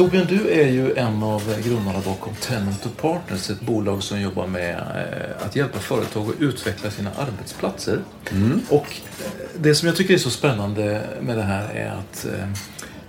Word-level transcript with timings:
Torbjörn, 0.00 0.26
du 0.28 0.48
är 0.48 0.68
ju 0.68 0.94
en 0.94 1.22
av 1.22 1.62
grundarna 1.64 2.00
bakom 2.04 2.34
Tenant 2.34 2.96
Partners, 2.96 3.50
ett 3.50 3.60
bolag 3.60 4.02
som 4.02 4.20
jobbar 4.20 4.46
med 4.46 4.74
eh, 4.74 5.46
att 5.46 5.56
hjälpa 5.56 5.78
företag 5.78 6.28
att 6.28 6.40
utveckla 6.40 6.90
sina 6.90 7.10
arbetsplatser. 7.18 7.98
Och 8.68 8.86
eh, 9.24 9.32
det 9.58 9.74
som 9.74 9.88
jag 9.88 9.96
tycker 9.96 10.14
är 10.14 10.18
så 10.18 10.30
spännande 10.30 11.02
med 11.20 11.36
det 11.36 11.42
här 11.42 11.74
är 11.74 11.90
att 11.90 12.26
eh, 12.26 12.48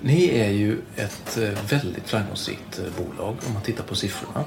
ni 0.01 0.39
är 0.39 0.49
ju 0.49 0.77
ett 0.95 1.37
väldigt 1.69 2.09
framgångsrikt 2.09 2.81
bolag 2.97 3.35
om 3.47 3.53
man 3.53 3.61
tittar 3.61 3.83
på 3.83 3.95
siffrorna. 3.95 4.43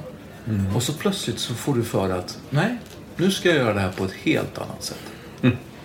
Och 0.75 0.83
så 0.83 0.93
plötsligt 0.93 1.39
så 1.39 1.53
får 1.53 1.73
du 1.73 1.83
för 1.83 2.09
att 2.09 2.39
nej, 2.49 2.77
nu 3.15 3.31
ska 3.31 3.49
jag 3.49 3.57
göra 3.57 3.73
det 3.73 3.79
här 3.79 3.91
på 3.91 4.05
ett 4.05 4.13
helt 4.13 4.57
annat 4.57 4.83
sätt. 4.83 5.03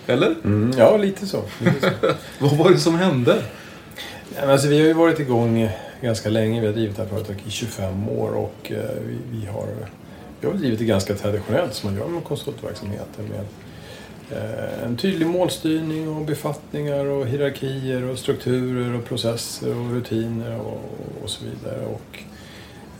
Eller? 0.07 0.35
Mm, 0.43 0.73
ja, 0.77 0.97
lite 0.97 1.27
så. 1.27 1.43
Lite 1.59 1.93
så. 2.01 2.13
Vad 2.39 2.57
var 2.57 2.69
det 2.69 2.79
som 2.79 2.95
hände? 2.95 3.43
Alltså, 4.41 4.67
vi 4.67 4.79
har 4.79 4.87
ju 4.87 4.93
varit 4.93 5.19
igång 5.19 5.69
ganska 6.01 6.29
länge. 6.29 6.61
Vi 6.61 6.67
har 6.67 6.73
drivit 6.73 6.95
det 6.95 7.03
här 7.03 7.09
företaget 7.09 7.47
i 7.47 7.51
25 7.51 8.09
år 8.09 8.31
och 8.35 8.71
eh, 8.71 8.77
vi, 9.07 9.17
vi, 9.31 9.45
har, 9.45 9.67
vi 10.39 10.47
har 10.47 10.53
drivit 10.53 10.79
det 10.79 10.85
ganska 10.85 11.15
traditionellt 11.15 11.73
som 11.73 11.89
man 11.89 11.99
gör 11.99 12.07
med 12.07 12.23
konsultverksamheter. 12.23 13.23
Med 13.23 13.45
eh, 14.31 14.85
en 14.85 14.97
tydlig 14.97 15.27
målstyrning 15.27 16.09
och 16.09 16.25
befattningar 16.25 17.05
och 17.05 17.27
hierarkier 17.27 18.03
och 18.03 18.19
strukturer 18.19 18.95
och 18.95 19.05
processer 19.05 19.77
och 19.77 19.91
rutiner 19.91 20.59
och, 20.59 20.81
och 21.23 21.29
så 21.29 21.45
vidare. 21.45 21.85
Och, 21.85 22.19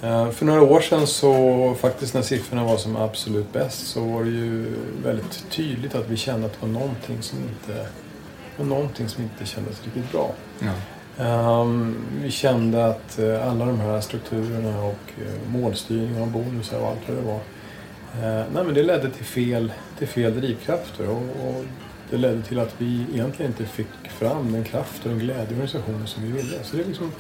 eh, 0.06 0.32
för 0.32 0.46
några 0.46 0.62
år 0.62 0.82
sedan 0.82 1.08
så 1.08 1.76
faktiskt 1.80 2.14
när 2.14 2.22
siffrorna 2.22 2.64
var 2.64 2.78
som 2.78 2.96
absolut 2.96 3.54
bäst 3.54 3.88
så 3.88 4.04
var 4.04 4.24
det 4.24 4.30
ju 4.30 4.66
väldigt 5.04 5.46
tydligt 5.50 5.96
att 5.96 6.10
vi 6.10 6.18
kände 6.18 6.46
att 6.46 6.54
det 6.54 6.68
var 6.68 6.74
någonting 6.74 7.22
som 7.22 7.40
inte, 7.40 7.86
var 8.58 8.66
någonting 8.66 9.10
som 9.10 9.24
inte 9.24 9.46
kändes 9.46 9.84
riktigt 9.84 10.12
bra. 10.12 10.34
Ja. 10.60 10.74
Um, 11.18 11.96
vi 12.24 12.32
kände 12.32 12.86
att 12.86 13.20
uh, 13.20 13.48
alla 13.48 13.66
de 13.66 13.80
här 13.80 14.02
strukturerna 14.02 14.84
och 14.84 15.22
eh, 15.22 15.34
uh, 15.34 15.62
målstyrning 15.62 16.22
och 16.22 16.28
bonusar 16.28 16.80
och 16.80 16.88
allt 16.88 17.00
vad 17.08 17.18
det 17.18 17.24
var. 17.24 17.40
Uh, 18.16 18.46
nej, 18.54 18.64
men 18.64 18.74
det 18.74 18.84
ledde 18.84 19.10
till 19.10 19.26
fel, 19.26 19.74
till 19.98 20.08
fel 20.08 20.36
drivkrafter 20.36 21.10
och, 21.10 21.18
och 21.18 21.66
det 22.10 22.18
ledde 22.18 22.42
till 22.42 22.60
att 22.60 22.76
vi 22.78 23.06
egentligen 23.14 23.52
inte 23.52 23.66
fick 23.66 24.10
fram 24.20 24.52
den 24.52 24.64
kraft 24.64 25.04
och 25.04 25.10
den 25.10 25.20
glädje 25.20 25.44
i 25.44 25.54
organisationen 25.54 26.08
som 26.08 26.24
vi 26.24 26.32
ville. 26.32 26.64
Så 26.64 26.78
det 26.78 26.84
liksom, 26.84 27.12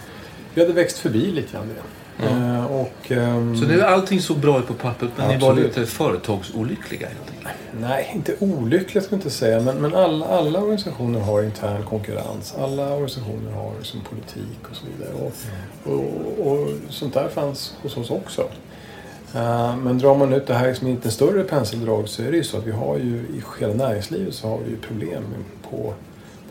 vi 0.53 0.61
hade 0.61 0.73
växt 0.73 0.97
förbi 0.97 1.31
lite 1.31 1.53
grann 1.53 1.67
det. 1.67 2.00
Eh, 2.19 2.65
och, 2.65 3.11
ehm, 3.11 3.57
Så 3.57 3.65
det, 3.65 3.87
allting 3.87 4.19
såg 4.19 4.37
bra 4.37 4.59
ut 4.59 4.67
på 4.67 4.73
pappret 4.73 5.11
men 5.17 5.27
ni 5.27 5.37
var 5.37 5.49
Absolut. 5.49 5.77
lite 5.77 5.91
företagsolyckliga 5.91 7.07
helt 7.07 7.29
enkelt? 7.29 7.55
Nej, 7.79 8.11
inte 8.15 8.35
olyckligt 8.39 9.03
ska 9.03 9.13
jag 9.15 9.17
inte 9.17 9.29
säga. 9.29 9.59
Men, 9.59 9.77
men 9.77 9.95
alla, 9.95 10.25
alla 10.25 10.59
organisationer 10.59 11.19
har 11.19 11.43
intern 11.43 11.83
konkurrens. 11.83 12.55
Alla 12.59 12.93
organisationer 12.93 13.51
har 13.51 13.71
liksom 13.77 14.01
politik 14.09 14.59
och 14.69 14.75
så 14.75 14.85
vidare. 14.85 15.13
Och, 15.13 15.33
och, 15.93 16.51
och 16.51 16.67
sånt 16.89 17.13
där 17.13 17.27
fanns 17.27 17.73
hos 17.81 17.97
oss 17.97 18.09
också. 18.09 18.41
Eh, 19.35 19.75
men 19.77 19.97
drar 19.97 20.15
man 20.15 20.33
ut 20.33 20.47
det 20.47 20.53
här 20.53 20.73
som 20.73 20.87
inte 20.87 21.07
en 21.07 21.11
större 21.11 21.43
penseldrag 21.43 22.09
så 22.09 22.23
är 22.23 22.31
det 22.31 22.37
ju 22.37 22.43
så 22.43 22.57
att 22.57 22.67
vi 22.67 22.71
har 22.71 22.97
ju 22.97 23.15
i 23.15 23.43
hela 23.59 23.73
näringslivet 23.73 24.33
så 24.33 24.47
har 24.47 24.57
vi 24.65 24.69
ju 24.69 24.77
problem 24.77 25.23
på, 25.69 25.93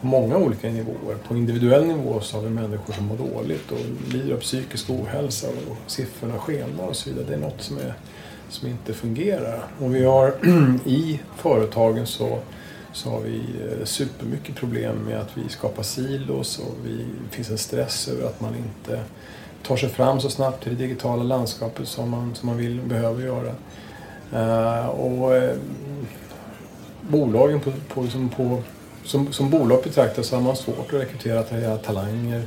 på 0.00 0.06
många 0.06 0.37
olika 0.37 0.69
nivåer. 0.69 1.16
På 1.28 1.37
individuell 1.37 1.87
nivå 1.87 2.21
så 2.21 2.37
har 2.37 2.44
vi 2.44 2.50
människor 2.50 2.93
som 2.93 3.06
mår 3.06 3.16
dåligt 3.16 3.72
och 3.72 4.12
lider 4.12 4.34
av 4.34 4.38
psykisk 4.38 4.91
ohälsa 4.91 5.49
och 5.49 5.77
siffrorna 5.91 6.38
skenar 6.38 6.87
och 6.88 6.97
så 6.97 7.11
vidare. 7.11 7.27
Det 7.28 7.34
är 7.34 7.38
något 7.38 7.62
som 7.62 7.78
är 7.78 7.94
som 8.50 8.69
inte 8.69 8.94
fungerar. 8.94 9.65
Och 9.78 9.94
vi 9.94 10.05
har 10.05 10.34
i 10.84 11.21
företagen 11.37 12.06
så, 12.06 12.39
så 12.93 13.10
har 13.10 13.21
vi 13.21 13.39
eh, 13.39 13.84
supermycket 13.84 14.56
problem 14.56 14.97
med 14.97 15.21
att 15.21 15.37
vi 15.37 15.49
skapar 15.49 15.83
silos 15.83 16.59
och 16.59 16.75
vi, 16.84 16.97
det 16.97 17.37
finns 17.37 17.50
en 17.50 17.59
stress 17.59 18.09
över 18.09 18.27
att 18.27 18.41
man 18.41 18.55
inte 18.56 19.03
tar 19.62 19.77
sig 19.77 19.89
fram 19.89 20.21
så 20.21 20.31
snabbt 20.31 20.66
i 20.66 20.71
det 20.71 20.77
digitala 20.77 21.22
landskapet 21.22 21.89
som 21.89 22.10
man, 22.10 22.34
som 22.34 22.47
man 22.47 22.56
vill 22.56 22.81
och 22.81 22.87
behöver 22.87 23.22
göra. 23.22 23.55
Uh, 24.34 24.87
och 24.87 25.37
eh, 25.37 25.56
bolagen 27.00 27.60
på, 27.60 27.72
på, 27.89 28.03
liksom 28.03 28.28
på, 28.28 28.62
som, 29.10 29.32
som 29.32 29.50
bolag 29.50 29.82
betraktas 29.82 30.26
så 30.26 30.37
har 30.37 30.43
man 30.43 30.56
svårt 30.56 30.93
att 30.94 31.00
rekrytera 31.00 31.43
ta- 31.43 31.76
talanger. 31.76 32.43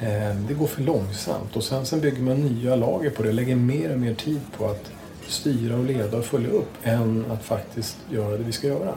Eh, 0.00 0.36
det 0.48 0.54
går 0.54 0.66
för 0.66 0.82
långsamt 0.82 1.56
och 1.56 1.64
sen, 1.64 1.86
sen 1.86 2.00
bygger 2.00 2.22
man 2.22 2.36
nya 2.36 2.76
lager 2.76 3.10
på 3.10 3.22
det 3.22 3.28
och 3.28 3.34
lägger 3.34 3.56
mer 3.56 3.92
och 3.92 3.98
mer 3.98 4.14
tid 4.14 4.40
på 4.58 4.66
att 4.66 4.90
styra 5.28 5.76
och 5.76 5.84
leda 5.84 6.18
och 6.18 6.24
följa 6.24 6.50
upp 6.50 6.70
än 6.82 7.24
att 7.32 7.44
faktiskt 7.44 7.96
göra 8.10 8.30
det 8.36 8.44
vi 8.44 8.52
ska 8.52 8.66
göra. 8.66 8.92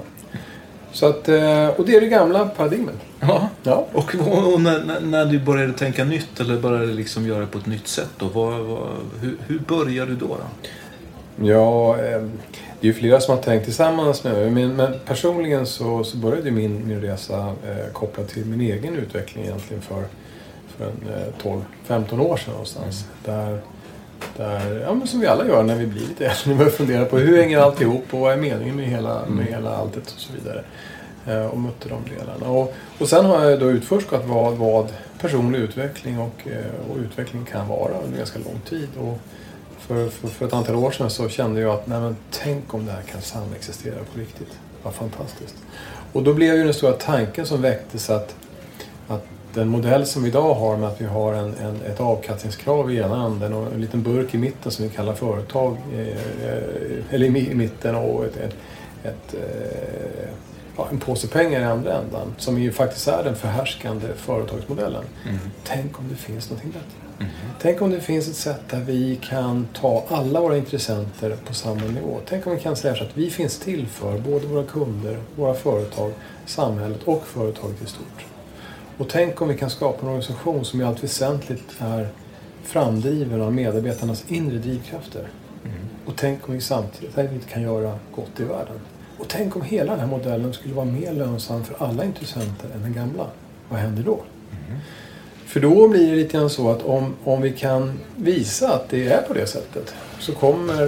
Så 0.92 1.06
att, 1.06 1.30
eh, 1.30 1.68
och 1.68 1.86
det 1.86 1.96
är 1.96 2.02
det 2.02 2.08
gamla 2.08 2.46
paradigmet. 2.48 2.96
Ja. 3.20 3.50
Ja. 3.64 3.86
Och, 3.94 4.16
och 4.54 4.62
när, 4.62 4.84
när- 4.86 5.00
när 5.02 5.26
du 5.26 5.40
började 5.40 5.74
tänka 5.74 6.04
nytt 6.04 6.40
eller 6.40 6.60
började 6.60 6.86
liksom 6.94 7.28
göra 7.28 7.40
det 7.40 7.48
på 7.48 7.58
ett 7.58 7.66
nytt 7.66 7.88
sätt 7.88 8.10
då? 8.18 8.26
Vad, 8.28 8.60
vad, 8.60 8.88
hur, 9.22 9.38
hur 9.48 9.60
började 9.60 10.12
du 10.12 10.18
då? 10.18 10.28
då? 10.28 11.48
Ja, 11.48 11.98
eh, 11.98 12.24
det 12.82 12.88
är 12.88 12.94
ju 12.94 13.00
flera 13.00 13.22
som 13.22 13.36
har 13.36 13.44
tänkt 13.44 13.64
tillsammans 13.64 14.24
med 14.24 14.34
mig. 14.34 14.50
Men, 14.50 14.76
men 14.76 15.00
personligen 15.06 15.66
så, 15.66 16.04
så 16.04 16.18
började 16.18 16.52
min, 16.52 16.88
min 16.88 17.02
resa 17.02 17.40
eh, 17.40 17.94
kopplad 17.94 18.28
till 18.28 18.46
min 18.46 18.62
egen 18.62 18.96
utveckling 18.96 19.44
egentligen 19.44 19.82
för, 19.82 20.04
för 20.68 20.86
en, 20.86 21.14
eh, 21.14 21.64
12-15 21.88 22.20
år 22.20 22.38
sedan 22.38 22.52
någonstans. 22.52 23.06
Där, 23.26 23.60
där, 24.38 24.82
ja 24.86 24.94
men 24.94 25.08
som 25.08 25.20
vi 25.20 25.28
alla 25.28 25.48
gör 25.48 25.64
när 25.64 25.76
vi 25.76 25.88
blir 25.88 26.02
lite 26.02 26.26
äldre, 26.26 26.38
när 26.46 26.54
vi 26.54 26.58
börjar 26.58 26.72
fundera 26.72 27.06
på 27.06 27.18
hur 27.18 27.38
hänger 27.38 27.60
allt 27.60 27.82
ihop 27.82 28.06
och 28.12 28.20
vad 28.20 28.34
är 28.34 28.38
meningen 28.38 28.76
med 28.76 28.86
hela, 28.86 29.26
med 29.26 29.46
hela 29.46 29.76
alltet 29.76 30.04
och 30.04 30.20
så 30.20 30.34
vidare. 30.34 30.64
Eh, 31.28 31.46
och 31.46 31.58
mötte 31.58 31.90
de 31.90 32.02
delarna. 32.18 32.46
Och, 32.60 32.74
och 33.00 33.10
sen 33.10 33.26
har 33.26 33.46
jag 33.46 33.60
då 33.60 33.72
utforskat 33.72 34.26
vad, 34.26 34.54
vad 34.54 34.88
personlig 35.22 35.60
utveckling 35.60 36.20
och, 36.20 36.48
eh, 36.48 36.92
och 36.92 36.98
utveckling 36.98 37.46
kan 37.46 37.68
vara 37.68 38.00
under 38.06 38.18
ganska 38.18 38.40
lång 38.40 38.60
tid. 38.70 38.90
Och, 39.00 39.20
för, 39.90 40.10
för, 40.10 40.28
för 40.28 40.46
ett 40.46 40.54
antal 40.54 40.76
år 40.76 40.92
sedan 40.92 41.10
så 41.10 41.30
kände 41.30 41.62
jag 41.62 41.72
att 41.72 41.88
nej 41.88 42.00
men, 42.00 42.18
tänk 42.32 42.74
om 42.74 42.86
det 42.86 42.92
här 42.92 43.02
kan 43.02 43.22
samexistera 43.22 43.96
på 44.14 44.20
riktigt. 44.20 44.60
Vad 44.84 44.94
fantastiskt. 44.94 45.56
Och 46.14 46.24
då 46.24 46.34
blev 46.34 46.56
ju 46.56 46.64
den 46.64 46.74
stora 46.74 46.94
tanken 46.94 47.46
som 47.46 47.62
väcktes 47.62 48.10
att, 48.10 48.36
att 49.08 49.26
den 49.54 49.68
modell 49.68 50.06
som 50.06 50.24
vi 50.24 50.30
idag 50.30 50.54
har 50.54 50.78
med 50.78 50.90
att 50.90 51.02
vi 51.02 51.06
har 51.06 51.34
en, 51.34 51.54
en, 51.54 51.82
ett 51.82 52.00
avkastningskrav 52.00 52.92
i 52.92 52.98
ena 52.98 53.26
änden 53.26 53.54
och 53.54 53.74
en 53.74 53.82
liten 53.82 54.04
burk 54.04 54.34
i 54.34 54.38
mitten 54.38 54.72
som 54.72 54.86
vi 54.86 54.92
kallar 54.92 55.14
företag, 55.14 55.78
eh, 55.94 56.08
eh 56.48 57.14
eller 57.14 57.26
i 57.26 57.56
mitten 57.56 57.96
och 57.96 58.26
ett, 58.26 58.38
ett, 58.38 58.56
ett 59.04 59.34
eh, 59.34 60.30
ja, 60.78 60.88
en 60.92 61.00
påse 61.00 61.28
pengar 61.28 61.62
i 61.62 61.64
andra 61.64 61.94
ändan 61.94 62.36
som 62.38 62.62
ju 62.62 62.72
faktiskt 62.72 63.08
är 63.08 63.24
den 63.24 63.36
förhärskande 63.36 64.08
företagsmodellen. 64.16 65.04
Mm. 65.24 65.40
Tänk 65.64 66.00
om 66.00 66.10
det 66.10 66.16
finns 66.16 66.50
någonting 66.50 66.72
bättre. 66.72 67.10
Mm. 67.20 67.32
Tänk 67.62 67.82
om 67.82 67.90
det 67.90 68.00
finns 68.02 68.28
ett 68.28 68.36
sätt 68.36 68.62
där 68.70 68.80
vi 68.80 69.20
kan 69.22 69.68
ta 69.74 70.06
alla 70.10 70.42
våra 70.42 70.58
intressenter 70.58 71.38
på 71.46 71.54
samma 71.54 71.82
nivå. 71.82 72.20
Tänk 72.26 72.48
om 72.48 72.56
vi 72.56 72.62
kan 72.62 72.76
säga 72.76 72.96
så 72.96 73.04
att 73.04 73.18
vi 73.18 73.30
finns 73.30 73.60
till 73.60 73.88
för 73.88 74.18
både 74.18 74.48
våra 74.48 74.64
kunder, 74.64 75.18
våra 75.36 75.54
företag, 75.54 76.12
samhället 76.46 77.04
och 77.06 77.28
företaget 77.28 77.82
i 77.82 77.86
stort. 77.86 78.26
Och 78.98 79.10
tänk 79.10 79.42
om 79.42 79.48
vi 79.48 79.58
kan 79.58 79.70
skapa 79.70 80.02
en 80.02 80.08
organisation 80.08 80.66
som 80.66 80.82
i 80.82 80.84
allt 80.84 81.04
väsentligt 81.04 81.76
är 81.80 82.08
framdriven 82.64 83.42
av 83.42 83.54
medarbetarnas 83.54 84.24
inre 84.28 84.58
drivkrafter. 84.58 85.28
Mm. 85.66 85.78
Och 86.06 86.14
tänk 86.16 86.50
om 86.50 86.54
vi 86.54 86.62
samtidigt 86.62 87.48
kan 87.50 87.62
göra 87.62 88.00
gott 88.16 88.40
i 88.40 88.44
världen. 88.44 88.80
Och 89.20 89.28
tänk 89.28 89.56
om 89.56 89.62
hela 89.62 89.92
den 89.92 90.00
här 90.00 90.08
modellen 90.08 90.54
skulle 90.54 90.74
vara 90.74 90.86
mer 90.86 91.14
lönsam 91.14 91.64
för 91.64 91.86
alla 91.86 92.04
intressenter 92.04 92.70
än 92.76 92.82
den 92.82 92.94
gamla. 92.94 93.28
Vad 93.70 93.80
händer 93.80 94.04
då? 94.04 94.22
Mm. 94.68 94.80
För 95.46 95.60
då 95.60 95.88
blir 95.88 96.10
det 96.10 96.16
lite 96.16 96.38
grann 96.38 96.50
så 96.50 96.72
att 96.72 96.84
om, 96.84 97.16
om 97.24 97.42
vi 97.42 97.52
kan 97.52 98.00
visa 98.16 98.74
att 98.74 98.90
det 98.90 99.08
är 99.08 99.22
på 99.22 99.34
det 99.34 99.48
sättet 99.48 99.94
så 100.20 100.32
kommer 100.32 100.84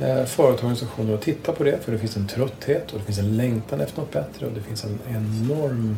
eh, 0.00 0.24
företagsorganisationer 0.24 1.14
att 1.14 1.22
titta 1.22 1.52
på 1.52 1.64
det 1.64 1.84
för 1.84 1.92
det 1.92 1.98
finns 1.98 2.16
en 2.16 2.26
trötthet 2.26 2.92
och 2.92 2.98
det 2.98 3.04
finns 3.04 3.18
en 3.18 3.36
längtan 3.36 3.80
efter 3.80 4.00
något 4.00 4.12
bättre 4.12 4.46
och 4.46 4.52
det 4.52 4.60
finns 4.60 4.84
en 4.84 4.98
enorm 5.08 5.96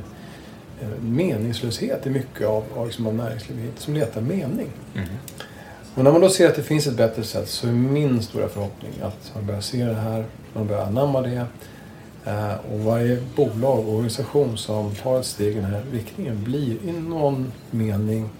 eh, 0.80 0.88
meningslöshet 1.02 2.06
i 2.06 2.10
mycket 2.10 2.46
av, 2.46 2.64
av, 2.76 2.86
liksom 2.86 3.06
av 3.06 3.14
näringslivet 3.14 3.78
som 3.78 3.94
letar 3.94 4.20
mening. 4.20 4.68
Mm. 4.94 5.08
Och 5.96 6.04
när 6.04 6.12
man 6.12 6.20
då 6.20 6.28
ser 6.28 6.48
att 6.48 6.56
det 6.56 6.62
finns 6.62 6.86
ett 6.86 6.96
bättre 6.96 7.24
sätt 7.24 7.48
så 7.48 7.66
är 7.66 7.72
min 7.72 8.22
stora 8.22 8.48
förhoppning 8.48 8.92
att 9.02 9.32
man 9.34 9.46
börjar 9.46 9.60
se 9.60 9.84
det 9.84 9.94
här, 9.94 10.24
man 10.52 10.66
börjar 10.66 10.82
anamma 10.82 11.20
det. 11.20 11.46
Eh, 12.24 12.54
och 12.72 12.80
varje 12.80 13.18
bolag 13.36 13.78
och 13.78 13.94
organisation 13.94 14.58
som 14.58 14.94
tar 14.94 15.20
ett 15.20 15.26
steg 15.26 15.52
i 15.52 15.54
den 15.54 15.64
här 15.64 15.82
riktningen 15.92 16.44
blir 16.44 16.76
i 16.84 16.92
någon 16.92 17.52
mening 17.70 18.30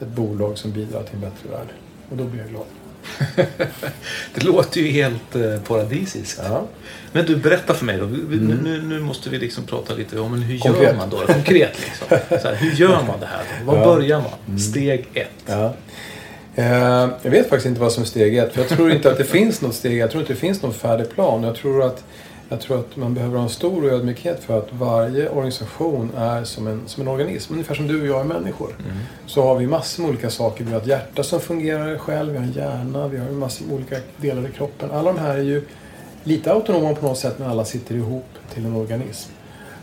ett 0.00 0.08
bolag 0.08 0.58
som 0.58 0.72
bidrar 0.72 1.02
till 1.02 1.14
en 1.14 1.20
bättre 1.20 1.48
värld. 1.50 1.68
Och 2.10 2.16
då 2.16 2.24
blir 2.24 2.40
jag 2.40 2.50
glad. 2.50 2.64
det 4.34 4.44
låter 4.44 4.80
ju 4.80 4.90
helt 4.90 5.36
eh, 5.36 5.60
paradisiskt. 5.60 6.40
Ja. 6.44 6.66
Men 7.12 7.26
du, 7.26 7.36
berätta 7.36 7.74
för 7.74 7.84
mig 7.84 7.98
då. 7.98 8.04
Mm. 8.04 8.46
Nu, 8.46 8.82
nu, 8.82 9.00
måste 9.00 9.30
vi 9.30 9.38
liksom 9.38 9.64
prata 9.64 9.94
lite 9.94 10.20
om 10.20 10.42
hur 10.42 10.58
Konkret. 10.58 10.82
gör 10.82 10.94
man 10.94 11.10
då? 11.10 11.16
Konkret 11.16 11.80
liksom. 11.84 12.06
Här, 12.28 12.54
hur 12.54 12.70
gör 12.70 13.02
man 13.06 13.20
det 13.20 13.26
här? 13.26 13.44
Var 13.64 13.76
ja. 13.76 13.84
börjar 13.84 14.18
man? 14.18 14.32
Mm. 14.46 14.58
Steg 14.58 15.08
ett. 15.14 15.30
Ja. 15.46 15.74
Eh, 16.54 17.08
jag 17.22 17.30
vet 17.30 17.48
faktiskt 17.48 17.66
inte 17.66 17.80
vad 17.80 17.92
som 17.92 18.02
är 18.02 18.06
steg 18.06 18.36
ett. 18.36 18.52
För 18.52 18.60
jag 18.60 18.68
tror 18.68 18.90
inte 18.90 19.10
att 19.10 19.18
det 19.18 19.24
finns 19.24 19.62
något 19.62 19.74
steg. 19.74 19.98
Jag 19.98 20.10
tror 20.10 20.20
inte 20.20 20.32
det 20.32 20.38
finns 20.38 20.62
någon 20.62 20.74
färdig 20.74 21.10
plan. 21.10 21.42
Jag 21.42 21.54
tror 21.54 21.82
att, 21.82 22.04
jag 22.48 22.60
tror 22.60 22.80
att 22.80 22.96
man 22.96 23.14
behöver 23.14 23.36
ha 23.36 23.42
en 23.42 23.50
stor 23.50 23.92
ödmjukhet 23.92 24.44
för 24.44 24.58
att 24.58 24.68
varje 24.72 25.28
organisation 25.28 26.10
är 26.16 26.44
som 26.44 26.66
en, 26.66 26.82
som 26.86 27.02
en 27.02 27.08
organism. 27.08 27.52
Ungefär 27.52 27.74
som 27.74 27.86
du 27.86 28.00
och 28.00 28.06
jag 28.06 28.20
är 28.20 28.24
människor. 28.24 28.68
Mm. 28.78 28.96
Så 29.26 29.42
har 29.42 29.56
vi 29.56 29.66
massor 29.66 30.02
med 30.02 30.10
olika 30.10 30.30
saker. 30.30 30.64
Vi 30.64 30.72
har 30.72 30.80
ett 30.80 30.86
hjärta 30.86 31.22
som 31.22 31.40
fungerar 31.40 31.98
själv. 31.98 32.32
Vi 32.32 32.38
har 32.38 32.44
en 32.44 32.52
hjärna. 32.52 33.08
Vi 33.08 33.18
har 33.18 33.30
massor 33.30 33.64
med 33.64 33.74
olika 33.74 33.96
delar 34.16 34.48
i 34.48 34.52
kroppen. 34.52 34.90
Alla 34.90 35.12
de 35.12 35.18
här 35.18 35.34
är 35.34 35.42
ju 35.42 35.64
lite 36.24 36.52
autonoma 36.52 36.94
på 36.94 37.06
något 37.06 37.18
sätt 37.18 37.38
men 37.38 37.50
alla 37.50 37.64
sitter 37.64 37.94
ihop 37.94 38.28
till 38.54 38.64
en 38.66 38.76
organism. 38.76 39.30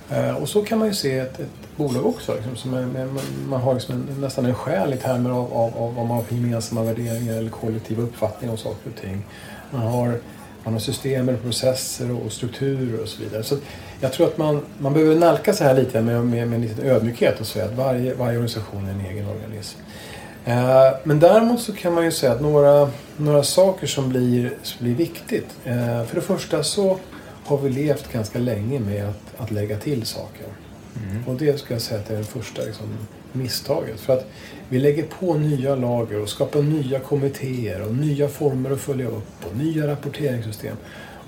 Eh, 0.10 0.36
och 0.36 0.50
så 0.50 0.64
kan 0.64 0.80
man 0.80 0.88
ju 0.88 0.94
se 0.94 1.18
ett, 1.20 1.40
ett 1.40 1.67
bolag 1.78 2.06
också. 2.06 2.36
Liksom, 2.36 2.56
som 2.56 2.74
är, 2.74 2.86
man, 2.86 3.20
man 3.50 3.62
har 3.62 3.74
liksom 3.74 3.96
en, 3.96 4.22
nästan 4.22 4.46
en 4.46 4.56
själ 4.56 4.94
i 4.94 4.98
termer 4.98 5.30
av, 5.30 5.54
av, 5.54 5.78
av 5.78 5.96
vad 5.96 6.06
man 6.06 6.18
har 6.18 6.24
för 6.24 6.36
gemensamma 6.36 6.84
värderingar 6.84 7.38
eller 7.38 7.50
kollektiva 7.50 8.04
uppfattningar 8.04 8.52
om 8.52 8.58
saker 8.58 8.90
och 8.90 9.02
ting. 9.02 9.26
Man 9.72 9.82
har, 9.82 10.20
man 10.64 10.74
har 10.74 10.80
system, 10.80 11.38
processer 11.44 12.12
och 12.26 12.32
strukturer 12.32 13.02
och 13.02 13.08
så 13.08 13.22
vidare. 13.24 13.44
Så 13.44 13.56
jag 14.00 14.14
tror 14.14 14.28
att 14.28 14.38
man, 14.38 14.62
man 14.78 14.94
behöver 14.94 15.16
nalkas 15.16 15.58
sig 15.58 15.68
här 15.68 15.76
lite 15.76 16.02
med, 16.02 16.26
med, 16.26 16.48
med 16.48 16.56
en 16.56 16.62
liten 16.62 16.86
ödmjukhet 16.86 17.40
och 17.40 17.48
säga 17.48 17.66
att 17.66 17.76
varje, 17.76 18.14
varje 18.14 18.38
organisation 18.38 18.88
är 18.88 18.92
en 18.92 19.06
egen 19.06 19.28
organism. 19.28 19.80
Eh, 20.46 20.98
men 21.04 21.20
däremot 21.20 21.62
så 21.62 21.74
kan 21.74 21.94
man 21.94 22.06
ju 22.06 22.12
säga 22.12 22.32
att 22.32 22.42
några, 22.42 22.90
några 23.18 23.44
saker 23.44 23.88
som 23.88 24.10
blir, 24.10 24.54
som 24.64 24.86
blir 24.86 24.96
viktigt. 24.96 25.48
Eh, 25.66 26.04
för 26.04 26.16
det 26.16 26.22
första 26.22 26.64
så 26.64 26.98
har 27.46 27.58
vi 27.58 27.70
levt 27.70 28.14
ganska 28.14 28.40
länge 28.40 28.80
med 28.80 29.10
att, 29.10 29.42
att 29.42 29.52
lägga 29.52 29.78
till 29.78 30.06
saker. 30.06 30.48
Mm. 31.12 31.24
Och 31.28 31.36
det 31.36 31.60
ska 31.60 31.74
jag 31.74 31.82
säga 31.82 32.00
att 32.00 32.10
är 32.10 32.18
det 32.18 32.24
första 32.24 32.62
liksom, 32.62 32.86
misstaget. 33.32 34.00
För 34.00 34.14
att 34.14 34.28
vi 34.70 34.80
lägger 34.80 35.04
på 35.04 35.34
nya 35.34 35.76
lager 35.76 36.22
och 36.22 36.30
skapar 36.30 36.62
nya 36.62 37.00
kommittéer 37.00 37.82
och 37.82 37.96
nya 37.96 38.28
former 38.28 38.72
att 38.72 38.82
följa 38.82 39.08
upp 39.08 39.46
och 39.50 39.58
nya 39.58 39.88
rapporteringssystem. 39.88 40.76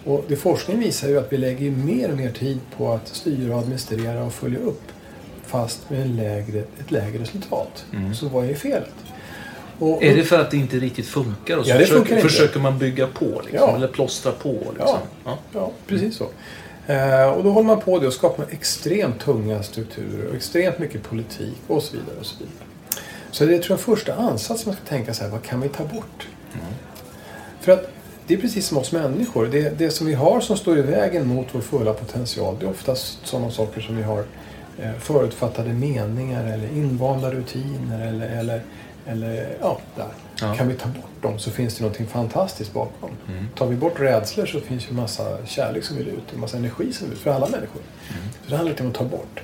Och 0.04 0.26
det 0.28 0.36
forskningen 0.36 0.84
visar 0.84 1.10
ju 1.10 1.20
att 1.20 1.34
vi 1.34 1.38
lägger 1.38 1.72
mer 1.72 2.12
och 2.12 2.18
mer 2.18 2.32
tid 2.32 2.60
på 2.78 2.92
att 2.92 3.08
styra, 3.08 3.56
administrera 3.56 4.24
och 4.24 4.34
följa 4.34 4.60
upp 4.60 4.82
fast 5.46 5.90
med 5.90 6.02
en 6.02 6.16
lägre, 6.16 6.60
ett 6.60 6.92
lägre 6.92 7.22
resultat. 7.22 7.86
Mm. 7.94 8.16
Så 8.16 8.28
vad 8.28 8.50
är 8.50 8.54
felet? 8.54 8.94
Och, 9.80 10.04
är 10.04 10.16
det 10.16 10.24
för 10.24 10.40
att 10.40 10.52
det 10.52 10.58
inte 10.58 10.78
riktigt 10.80 11.08
funkar? 11.08 11.58
Och 11.58 11.66
så 11.66 11.72
ja, 11.72 11.78
det 11.78 11.86
försöker, 11.86 12.22
försöker 12.22 12.60
man 12.60 12.78
bygga 12.78 13.08
på 13.08 13.26
liksom, 13.26 13.70
ja. 13.70 13.76
eller 13.76 13.88
plåstra 13.88 14.32
på? 14.32 14.52
Liksom. 14.52 14.98
Ja. 15.26 15.38
ja 15.54 15.72
precis 15.88 16.16
så. 16.16 16.28
Eh, 16.90 17.30
och 17.30 17.44
då 17.44 17.52
håller 17.52 17.68
man 17.68 17.82
på 17.82 18.00
det 18.00 18.08
och 18.08 18.14
skapar 18.14 18.46
extremt 18.52 19.20
tunga 19.20 19.64
strukturer 19.64 20.30
och 20.30 20.36
extremt 20.36 20.80
mycket 20.80 21.04
politik 21.04 21.58
och 21.68 21.84
så 21.84 21.98
vidare. 21.98 22.16
och 22.20 22.26
Så 22.26 22.36
vidare. 22.40 22.54
Så 23.32 23.46
det 23.46 23.56
är 23.56 23.60
tror 23.60 23.78
jag 23.78 23.80
första 23.80 24.16
ansats 24.16 24.66
man 24.66 24.76
ska 24.76 24.84
tänka 24.84 25.14
så 25.14 25.24
här, 25.24 25.32
vad 25.32 25.44
kan 25.44 25.62
vi 25.62 25.70
ta 25.70 25.84
bort? 25.84 26.28
Mm. 26.54 26.66
För 27.60 27.72
att 27.72 27.90
det 28.28 28.34
är 28.34 28.38
precis 28.38 28.68
som 28.68 28.78
oss 28.78 28.92
människor. 28.92 29.48
Det, 29.48 29.78
det 29.78 29.90
som 29.90 30.08
vi 30.08 30.14
har 30.14 30.42
som 30.42 30.58
står 30.58 30.78
i 30.78 30.82
vägen 30.82 31.28
mot 31.28 31.48
vår 31.52 31.62
fulla 31.62 31.94
potential, 31.94 32.56
det 32.60 32.66
är 32.66 32.70
oftast 32.70 33.28
sådana 33.28 33.52
saker 33.52 33.82
som 33.82 33.98
vi 33.98 34.04
har 34.04 34.24
eh, 34.78 34.94
förutfattade 35.00 35.70
meningar 35.74 36.54
eller 36.54 36.68
invanda 36.68 37.32
rutiner 37.32 38.08
eller, 38.08 38.28
eller 38.28 38.62
eller 39.10 39.58
ja, 39.62 39.80
där. 39.96 40.08
Ja. 40.42 40.56
Kan 40.56 40.68
vi 40.68 40.74
ta 40.74 40.88
bort 40.88 41.22
dem 41.22 41.40
så 41.40 41.52
finns 41.52 41.76
det 41.76 41.82
någonting 41.82 42.08
fantastiskt 42.08 42.74
bakom. 42.74 43.10
Mm. 43.28 43.48
Tar 43.56 43.68
vi 43.68 43.76
bort 43.76 44.00
rädslor 44.00 44.46
så 44.46 44.60
finns 44.60 44.86
det 44.86 44.92
en 44.92 44.96
massa 44.96 45.46
kärlek 45.46 45.84
som 45.84 45.98
vill 45.98 46.08
ut, 46.08 46.34
en 46.34 46.40
massa 46.40 46.58
energi 46.58 46.94
som 46.94 47.08
vill 47.08 47.18
ut 47.18 47.24
för 47.24 47.32
alla 47.32 47.50
människor. 47.50 47.82
Mm. 48.10 48.22
Så 48.44 48.50
det 48.50 48.56
handlar 48.56 48.72
inte 48.72 48.84
om 48.84 48.90
att 48.90 48.96
ta 48.96 49.04
bort. 49.04 49.40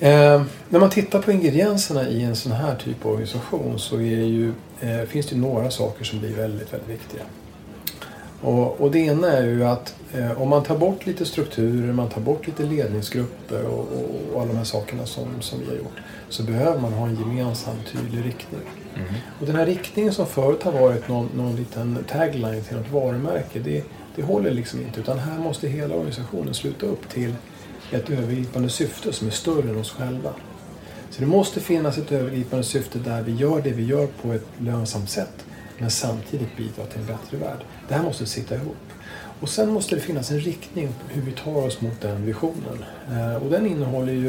Eh, 0.00 0.42
när 0.68 0.80
man 0.80 0.90
tittar 0.90 1.22
på 1.22 1.32
ingredienserna 1.32 2.08
i 2.08 2.22
en 2.22 2.36
sån 2.36 2.52
här 2.52 2.74
typ 2.74 3.04
av 3.04 3.12
organisation 3.12 3.78
så 3.78 4.00
ju, 4.00 4.52
eh, 4.80 5.02
finns 5.08 5.26
det 5.26 5.36
några 5.36 5.70
saker 5.70 6.04
som 6.04 6.18
blir 6.18 6.36
väldigt, 6.36 6.72
väldigt 6.72 6.90
viktiga. 6.90 7.22
Och, 8.42 8.80
och 8.80 8.90
det 8.90 8.98
ena 8.98 9.32
är 9.32 9.46
ju 9.46 9.64
att 9.64 9.94
eh, 10.12 10.42
om 10.42 10.48
man 10.48 10.62
tar 10.62 10.78
bort 10.78 11.06
lite 11.06 11.24
strukturer, 11.26 11.92
man 11.92 12.08
tar 12.08 12.20
bort 12.20 12.46
lite 12.46 12.62
ledningsgrupper 12.62 13.64
och, 13.64 13.78
och, 13.78 14.34
och 14.34 14.40
alla 14.40 14.52
de 14.52 14.56
här 14.56 14.64
sakerna 14.64 15.06
som, 15.06 15.26
som 15.40 15.60
vi 15.60 15.66
har 15.66 15.74
gjort 15.74 16.00
så 16.28 16.42
behöver 16.42 16.80
man 16.80 16.92
ha 16.92 17.06
en 17.06 17.16
gemensam 17.16 17.76
tydlig 17.92 18.24
riktning. 18.24 18.60
Mm. 18.94 19.14
Och 19.40 19.46
den 19.46 19.56
här 19.56 19.66
riktningen 19.66 20.12
som 20.12 20.26
förut 20.26 20.62
har 20.62 20.72
varit 20.72 21.08
någon, 21.08 21.28
någon 21.36 21.56
liten 21.56 22.04
tagline 22.08 22.62
till 22.62 22.76
något 22.76 22.90
varumärke, 22.90 23.58
det, 23.58 23.84
det 24.16 24.22
håller 24.22 24.50
liksom 24.50 24.80
inte. 24.80 25.00
Utan 25.00 25.18
här 25.18 25.38
måste 25.38 25.68
hela 25.68 25.94
organisationen 25.94 26.54
sluta 26.54 26.86
upp 26.86 27.08
till 27.08 27.34
ett 27.90 28.10
övergripande 28.10 28.68
syfte 28.68 29.12
som 29.12 29.26
är 29.26 29.32
större 29.32 29.70
än 29.70 29.80
oss 29.80 29.90
själva. 29.90 30.30
Så 31.10 31.20
det 31.20 31.26
måste 31.26 31.60
finnas 31.60 31.98
ett 31.98 32.12
övergripande 32.12 32.64
syfte 32.64 32.98
där 32.98 33.22
vi 33.22 33.32
gör 33.32 33.62
det 33.62 33.70
vi 33.70 33.84
gör 33.84 34.06
på 34.06 34.32
ett 34.32 34.46
lönsamt 34.58 35.10
sätt 35.10 35.44
men 35.82 35.90
samtidigt 35.90 36.56
bidrar 36.56 36.86
till 36.86 37.00
en 37.00 37.06
bättre 37.06 37.36
värld. 37.36 37.64
Det 37.88 37.94
här 37.94 38.02
måste 38.02 38.26
sitta 38.26 38.54
ihop. 38.54 38.76
Och 39.40 39.48
sen 39.48 39.72
måste 39.72 39.94
det 39.94 40.00
finnas 40.00 40.30
en 40.30 40.40
riktning 40.40 40.88
hur 41.08 41.22
vi 41.22 41.32
tar 41.32 41.56
oss 41.56 41.80
mot 41.80 42.00
den 42.00 42.26
visionen. 42.26 42.84
Eh, 43.12 43.34
och 43.34 43.50
den 43.50 43.66
innehåller 43.66 44.12
ju 44.12 44.28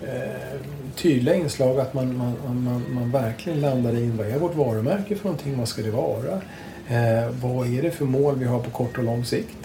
eh, 0.00 0.60
tydliga 0.96 1.34
inslag 1.34 1.80
att 1.80 1.94
man, 1.94 2.16
man, 2.16 2.62
man, 2.64 2.84
man 2.94 3.10
verkligen 3.10 3.60
landar 3.60 3.96
i 3.96 4.10
vad 4.10 4.26
är 4.26 4.38
vårt 4.38 4.54
varumärke 4.54 5.16
för 5.16 5.24
någonting, 5.24 5.58
vad 5.58 5.68
ska 5.68 5.82
det 5.82 5.90
vara? 5.90 6.40
Eh, 6.88 7.30
vad 7.42 7.74
är 7.74 7.82
det 7.82 7.90
för 7.90 8.04
mål 8.04 8.38
vi 8.38 8.44
har 8.44 8.58
på 8.58 8.70
kort 8.70 8.98
och 8.98 9.04
lång 9.04 9.24
sikt? 9.24 9.58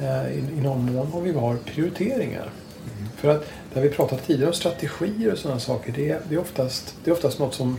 I, 0.00 0.58
I 0.58 0.60
någon 0.60 0.92
mån 0.92 1.06
har 1.06 1.20
vi 1.20 1.32
har 1.32 1.56
prioriteringar. 1.56 2.50
Mm. 2.98 3.08
För 3.16 3.28
att 3.28 3.44
där 3.74 3.80
vi 3.80 3.88
pratat 3.88 4.26
tidigare 4.26 4.48
om 4.48 4.54
strategier 4.54 5.32
och 5.32 5.38
sådana 5.38 5.60
saker, 5.60 5.92
det 5.92 6.10
är, 6.10 6.20
det 6.28 6.34
är, 6.34 6.40
oftast, 6.40 6.96
det 7.04 7.10
är 7.10 7.14
oftast 7.14 7.38
något 7.38 7.54
som 7.54 7.78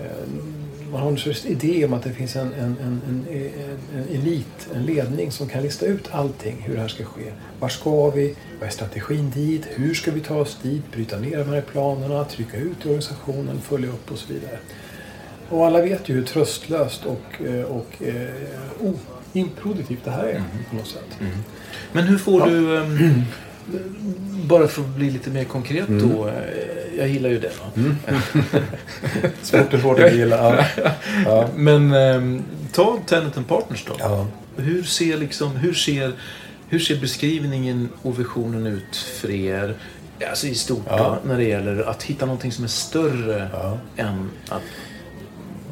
eh, 0.00 0.28
man 0.92 1.00
har 1.00 1.10
en 1.10 1.18
sorts 1.18 1.46
idé 1.46 1.84
om 1.84 1.92
att 1.92 2.02
det 2.02 2.12
finns 2.12 2.36
en, 2.36 2.52
en, 2.52 2.76
en, 2.84 3.00
en, 3.08 4.04
elit, 4.10 4.68
en 4.74 4.86
ledning 4.86 5.32
som 5.32 5.48
kan 5.48 5.62
lista 5.62 5.86
ut 5.86 6.08
allting, 6.10 6.56
hur 6.60 6.74
det 6.74 6.80
här 6.80 6.88
ska 6.88 7.04
ske. 7.04 7.32
Var 7.60 7.68
ska 7.68 8.10
vi? 8.10 8.34
Vad 8.58 8.68
är 8.68 8.72
strategin 8.72 9.30
dit? 9.30 9.68
Hur 9.70 9.94
ska 9.94 10.10
vi 10.10 10.20
ta 10.20 10.34
oss 10.34 10.58
dit? 10.62 10.92
Bryta 10.92 11.18
ner 11.18 11.38
de 11.38 11.48
här 11.48 11.60
planerna, 11.60 12.24
trycka 12.24 12.56
ut 12.56 12.76
i 12.84 12.88
organisationen, 12.88 13.60
följa 13.60 13.88
upp 13.88 14.12
och 14.12 14.18
så 14.18 14.32
vidare. 14.32 14.58
Och 15.48 15.66
alla 15.66 15.82
vet 15.82 16.08
ju 16.08 16.14
hur 16.14 16.24
tröstlöst 16.24 17.04
och, 17.06 17.42
eh, 17.46 17.64
och 17.64 18.02
oh, 18.80 18.94
improduktivt 19.32 20.04
det 20.04 20.10
här 20.10 20.24
är 20.24 20.36
mm. 20.36 20.44
på 20.70 20.76
något 20.76 20.86
sätt. 20.86 21.20
Mm. 21.20 21.32
Men 21.92 22.04
hur 22.04 22.18
får 22.18 22.40
ja. 22.40 22.46
du... 22.46 22.76
Um, 22.76 23.24
bara 24.44 24.68
för 24.68 24.82
att 24.82 24.88
bli 24.88 25.10
lite 25.10 25.30
mer 25.30 25.44
konkret 25.44 25.88
då. 25.88 26.28
eh, 26.28 26.34
Jag 26.98 27.08
gillar 27.08 27.30
ju 27.30 27.38
det. 27.40 27.52
Va? 27.60 27.82
Svårt 29.42 29.74
och 29.74 29.80
svårt 29.80 29.98
att 30.00 30.14
gilla. 30.14 30.64
Ja. 30.76 30.90
Ja. 31.24 31.48
Men 31.56 31.92
eh, 31.94 32.42
ta 32.72 32.98
Tenant 33.06 33.36
and 33.36 33.48
Partners 33.48 33.84
då. 33.88 33.94
Ja. 33.98 34.26
Hur 34.56 34.82
ser, 34.82 35.16
liksom, 35.16 35.56
hur, 35.56 35.74
ser, 35.74 36.12
hur 36.68 36.78
ser 36.78 37.00
beskrivningen 37.00 37.88
och 38.02 38.20
visionen 38.20 38.66
ut 38.66 38.96
för 38.96 39.30
er? 39.30 39.74
Alltså 40.30 40.46
i 40.46 40.54
stort 40.54 40.88
då, 40.88 41.18
när 41.24 41.36
det 41.36 41.44
gäller 41.44 41.82
att 41.82 42.02
hitta 42.02 42.26
någonting 42.26 42.52
som 42.52 42.64
är 42.64 42.68
större 42.68 43.48
än 43.96 44.30
att 44.48 44.62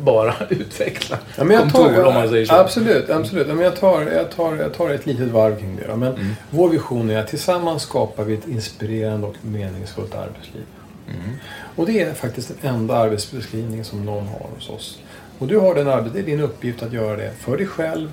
bara 0.04 0.34
utveckla 0.48 1.18
Ja, 1.36 1.44
men 1.44 1.56
jag 1.56 1.72
tar, 1.72 1.84
kontor 1.84 2.04
om 2.04 2.14
man 2.14 2.28
säger 2.28 2.46
så. 2.46 2.54
Absolut, 2.54 3.10
absolut. 3.10 3.48
Ja, 3.48 3.54
men 3.54 3.64
jag, 3.64 3.76
tar, 3.76 4.02
jag, 4.02 4.30
tar, 4.30 4.56
jag 4.56 4.74
tar 4.74 4.90
ett 4.90 5.06
litet 5.06 5.28
varv 5.28 5.56
kring 5.58 5.76
det. 5.76 5.86
Då. 5.88 5.96
Men 5.96 6.08
Mm. 6.14 6.26
Vår 6.50 6.68
vision 6.68 7.10
är 7.10 7.18
att 7.18 7.28
tillsammans 7.28 7.82
skapar 7.82 8.24
vi 8.24 8.34
ett 8.34 8.48
inspirerande 8.48 9.26
och 9.26 9.34
meningsfullt 9.42 10.14
arbetsliv. 10.14 10.62
Mm. 11.08 11.36
Och 11.76 11.86
det 11.86 12.00
är 12.00 12.14
faktiskt 12.14 12.52
den 12.62 12.74
enda 12.74 12.96
arbetsbeskrivningen 12.96 13.84
som 13.84 14.04
någon 14.04 14.26
har 14.26 14.46
hos 14.54 14.70
oss. 14.70 14.98
Och 15.38 15.46
du 15.46 15.58
har 15.58 15.74
den 15.74 15.86
arbets- 15.88 16.10
det 16.12 16.18
är 16.18 16.22
din 16.22 16.40
uppgift 16.40 16.82
att 16.82 16.92
göra 16.92 17.16
det 17.16 17.32
för 17.38 17.56
dig 17.56 17.66
själv, 17.66 18.08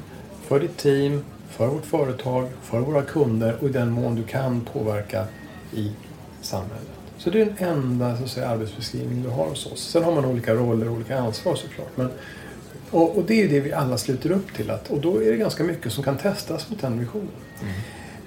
för 0.48 0.60
ditt 0.60 0.78
team, 0.78 1.24
för 1.50 1.68
vårt 1.68 1.86
företag, 1.86 2.48
för 2.64 2.80
våra 2.80 3.02
kunder 3.02 3.56
och 3.62 3.70
i 3.70 3.72
den 3.72 3.92
mån 3.92 4.16
du 4.16 4.24
kan 4.24 4.62
påverka 4.74 5.26
i 5.74 5.92
samhället. 6.42 6.88
Så 7.18 7.30
det 7.30 7.42
är 7.42 7.46
den 7.46 7.70
enda 7.70 8.18
så 8.18 8.24
att 8.24 8.30
säga, 8.30 8.48
arbetsbeskrivning 8.50 9.24
du 9.24 9.30
har 9.30 9.48
hos 9.48 9.66
oss. 9.66 9.90
Sen 9.90 10.04
har 10.04 10.16
man 10.16 10.26
olika 10.26 10.54
roller 10.54 10.88
och 10.88 10.96
olika 10.96 11.20
ansvar 11.20 11.56
såklart. 11.56 11.92
Men, 11.96 12.10
och, 12.92 13.18
och 13.18 13.24
det 13.24 13.44
är 13.44 13.48
det 13.48 13.60
vi 13.60 13.74
alla 13.74 13.98
sluter 13.98 14.32
upp 14.32 14.54
till. 14.56 14.72
Att, 14.72 14.90
och 14.90 15.00
då 15.00 15.24
är 15.24 15.32
det 15.32 15.38
ganska 15.38 15.64
mycket 15.64 15.94
som 15.94 16.04
kan 16.04 16.18
testas 16.18 16.70
mot 16.70 16.82
den 16.82 17.00
visionen. 17.00 17.30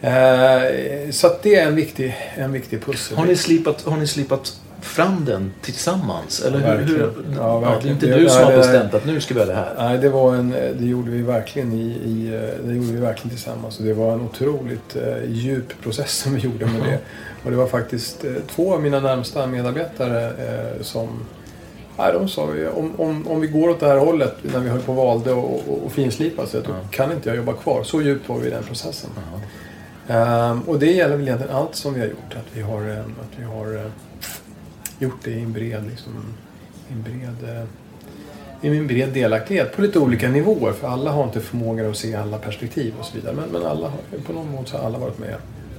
Eh, 0.01 1.11
så 1.11 1.31
det 1.43 1.55
är 1.55 1.67
en 1.67 1.75
viktig, 1.75 2.17
en 2.35 2.53
viktig 2.53 2.85
pussel. 2.85 3.17
Har 3.17 3.27
ni, 3.27 3.37
slipat, 3.37 3.83
har 3.83 3.97
ni 3.97 4.07
slipat 4.07 4.61
fram 4.81 5.25
den 5.25 5.53
tillsammans? 5.63 6.41
Eller 6.41 6.59
hur, 6.59 6.67
hur, 6.87 6.99
Verkligen. 6.99 7.37
Ja, 7.37 7.55
ja, 7.55 7.61
det 7.61 7.67
är 7.67 7.71
verkligen. 7.71 7.97
inte 7.97 8.07
Det- 8.07 8.15
du 8.21 8.29
som 8.29 8.45
har 8.45 8.57
bestämt 8.57 8.95
att 8.95 9.07
nu 9.07 9.21
ska 9.21 9.35
vi 9.35 9.41
göra 9.41 9.51
det 9.51 9.57
här. 9.57 9.75
Nej, 9.79 9.99
det, 9.99 10.09
var 10.09 10.35
en, 10.35 10.51
det 10.51 10.85
gjorde 10.85 11.11
vi 11.11 11.23
verkligen 11.23 11.73
i, 11.73 11.85
i, 12.05 12.35
eh, 12.35 12.67
det 12.67 12.75
gjorde 12.75 12.93
vi 12.93 13.01
verkligen 13.01 13.31
tillsammans. 13.37 13.79
Och 13.79 13.85
det 13.85 13.93
var 13.95 14.13
en 14.13 14.21
otroligt 14.21 14.97
eh, 14.97 15.25
djup 15.31 15.83
process 15.83 16.13
som 16.13 16.35
vi 16.35 16.41
gjorde 16.41 16.67
med 16.67 16.83
det. 16.83 16.99
Och 17.45 17.51
det 17.51 17.57
var 17.57 17.67
faktiskt 17.67 18.25
eh, 18.25 18.31
två 18.55 18.75
av 18.75 18.83
mina 18.83 19.01
närmsta 19.01 19.47
medarbetare 19.47 20.25
eh, 20.27 20.83
som 20.83 21.09
Nej, 22.01 22.13
de 22.13 22.29
sa 22.29 22.55
ju, 22.55 22.69
om, 22.69 22.93
om, 23.01 23.29
om 23.29 23.41
vi 23.41 23.47
går 23.47 23.69
åt 23.69 23.81
det 23.81 23.87
här 23.87 23.99
hållet 23.99 24.35
när 24.43 24.61
vi 24.61 24.69
höll 24.69 24.81
på 24.81 24.93
och 24.93 24.97
valde 24.97 25.33
och, 25.33 25.63
och, 25.69 25.79
och 25.87 25.93
finslipa 25.93 26.47
sig, 26.47 26.61
då 26.67 26.73
kan 26.91 27.13
inte 27.13 27.29
jag 27.29 27.37
jobba 27.37 27.53
kvar. 27.53 27.83
Så 27.83 28.03
djupt 28.03 28.29
var 28.29 28.39
vi 28.39 28.47
i 28.47 28.51
den 28.51 28.63
processen. 28.63 29.11
Ehm, 30.09 30.61
och 30.61 30.79
det 30.79 30.87
gäller 30.93 31.17
väl 31.17 31.27
egentligen 31.29 31.57
allt 31.57 31.75
som 31.75 31.95
vi 31.95 32.01
har 32.01 32.07
gjort. 32.07 32.31
Att 32.37 32.47
vi 32.57 32.63
har, 32.63 32.81
eh, 32.91 32.99
att 33.01 33.39
vi 33.39 33.45
har 33.45 33.75
eh, 33.75 33.81
gjort 34.99 35.19
det 35.25 35.31
i 35.31 35.41
en 35.43 35.53
bred, 35.53 35.85
liksom, 35.91 36.13
en 36.93 37.03
bred, 37.03 37.57
eh, 37.57 37.65
i 38.63 38.77
en 38.79 38.87
bred 38.87 39.09
delaktighet 39.09 39.77
på 39.77 39.83
lite 39.83 39.99
olika 39.99 40.29
nivåer. 40.29 40.73
För 40.73 40.89
alla 40.89 41.11
har 41.11 41.25
inte 41.25 41.41
förmågan 41.41 41.91
att 41.91 41.97
se 41.97 42.15
alla 42.15 42.39
perspektiv 42.39 42.95
och 42.99 43.05
så 43.07 43.15
vidare. 43.17 43.35
Men, 43.35 43.45
men 43.53 43.63
alla 43.71 43.89
har, 43.89 44.19
på 44.27 44.33
någon 44.33 44.51
mån 44.51 44.67
så 44.67 44.77
har 44.77 44.85
alla 44.87 44.99
varit 44.99 45.19
med 45.19 45.35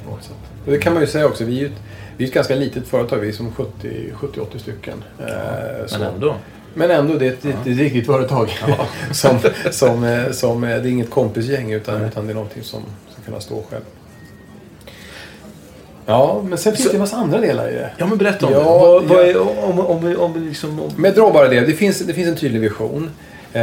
på 0.06 0.12
något 0.12 0.24
sätt. 0.24 0.36
Och 0.66 0.72
det 0.72 0.78
kan 0.78 0.94
man 0.94 1.02
ju 1.02 1.08
säga 1.08 1.26
också. 1.26 1.46
Vi 1.46 1.62
är 1.62 1.66
ett, 1.66 1.72
vi 2.18 2.24
är 2.24 2.28
ett 2.28 2.34
ganska 2.34 2.56
litet 2.56 2.88
företag. 2.88 3.18
Vi 3.18 3.28
är 3.28 3.32
som 3.34 3.52
70 3.52 4.12
70-80 4.14 4.58
stycken. 4.58 5.04
Eh, 5.20 5.26
så- 5.88 6.00
Men 6.00 6.14
ändå. 6.14 6.36
men 6.74 6.92
ändå, 6.92 7.14
det 7.14 7.28
är 7.28 7.32
ett, 7.32 7.46
ett, 7.46 7.56
ett 7.68 7.78
riktigt 7.78 8.06
företag. 8.06 8.50
som, 9.12 9.40
som, 9.72 10.04
eh, 10.04 10.32
som, 10.32 10.62
det 10.62 10.68
är 10.70 10.86
inget 10.86 11.10
kompisgäng 11.10 11.72
utan, 11.72 12.02
utan 12.06 12.26
det 12.28 12.32
är 12.32 12.36
någonting 12.36 12.64
som 12.64 12.82
ska 13.14 13.22
kunna 13.22 13.40
stå 13.40 13.64
själv. 13.70 13.84
Ja, 16.10 16.42
men 16.46 16.58
sen 16.58 16.74
finns 16.74 16.84
Så- 16.84 16.90
det 16.90 16.96
en 16.96 17.00
massa 17.00 17.16
andra 17.18 17.40
delar 17.40 17.70
i 17.70 17.74
det. 17.74 17.92
Ja, 17.98 18.06
men 18.06 18.18
berätta 18.18 18.46
om 18.48 18.54
Ja, 18.54 18.60
det. 18.60 18.66
Vad, 18.66 19.04
vad 19.04 19.20
är, 19.20 19.40
om, 19.66 19.80
om, 19.80 20.16
om, 20.20 20.44
liksom... 20.48 20.80
Om, 20.80 20.92
Men 20.98 21.14
dra 21.14 21.32
bara 21.34 21.48
det. 21.48 21.60
Det 21.62 21.74
finns, 21.74 22.00
det 22.00 22.14
finns 22.14 22.28
en 22.28 22.36
tydlig 22.36 22.60
vision. 22.62 23.10
Eh, 23.54 23.62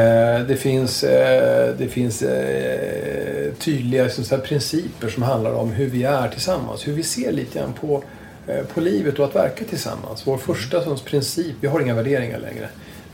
det 0.48 0.56
finns, 0.60 1.02
eh, 1.04 1.74
det 1.78 1.88
finns 1.88 2.22
eh, 2.22 3.52
tydliga 3.58 4.08
så 4.10 4.38
principer 4.38 5.08
som 5.08 5.22
handlar 5.22 5.52
om 5.52 5.70
hur 5.72 5.86
vi 5.86 6.04
är 6.04 6.28
tillsammans. 6.28 6.88
Hur 6.88 6.92
vi 6.92 7.02
ser 7.02 7.32
lite 7.32 7.58
grann 7.58 7.72
på, 7.80 8.02
eh, 8.46 8.64
på 8.74 8.80
livet 8.80 9.18
och 9.18 9.24
att 9.24 9.34
verka 9.36 9.64
tillsammans. 9.64 10.22
Vår 10.26 10.36
första 10.38 10.84
sån 10.84 10.98
princip, 10.98 11.54
vi 11.60 11.68
har 11.68 11.80
inga 11.80 11.94
värderingar 11.94 12.38
längre. 12.38 12.68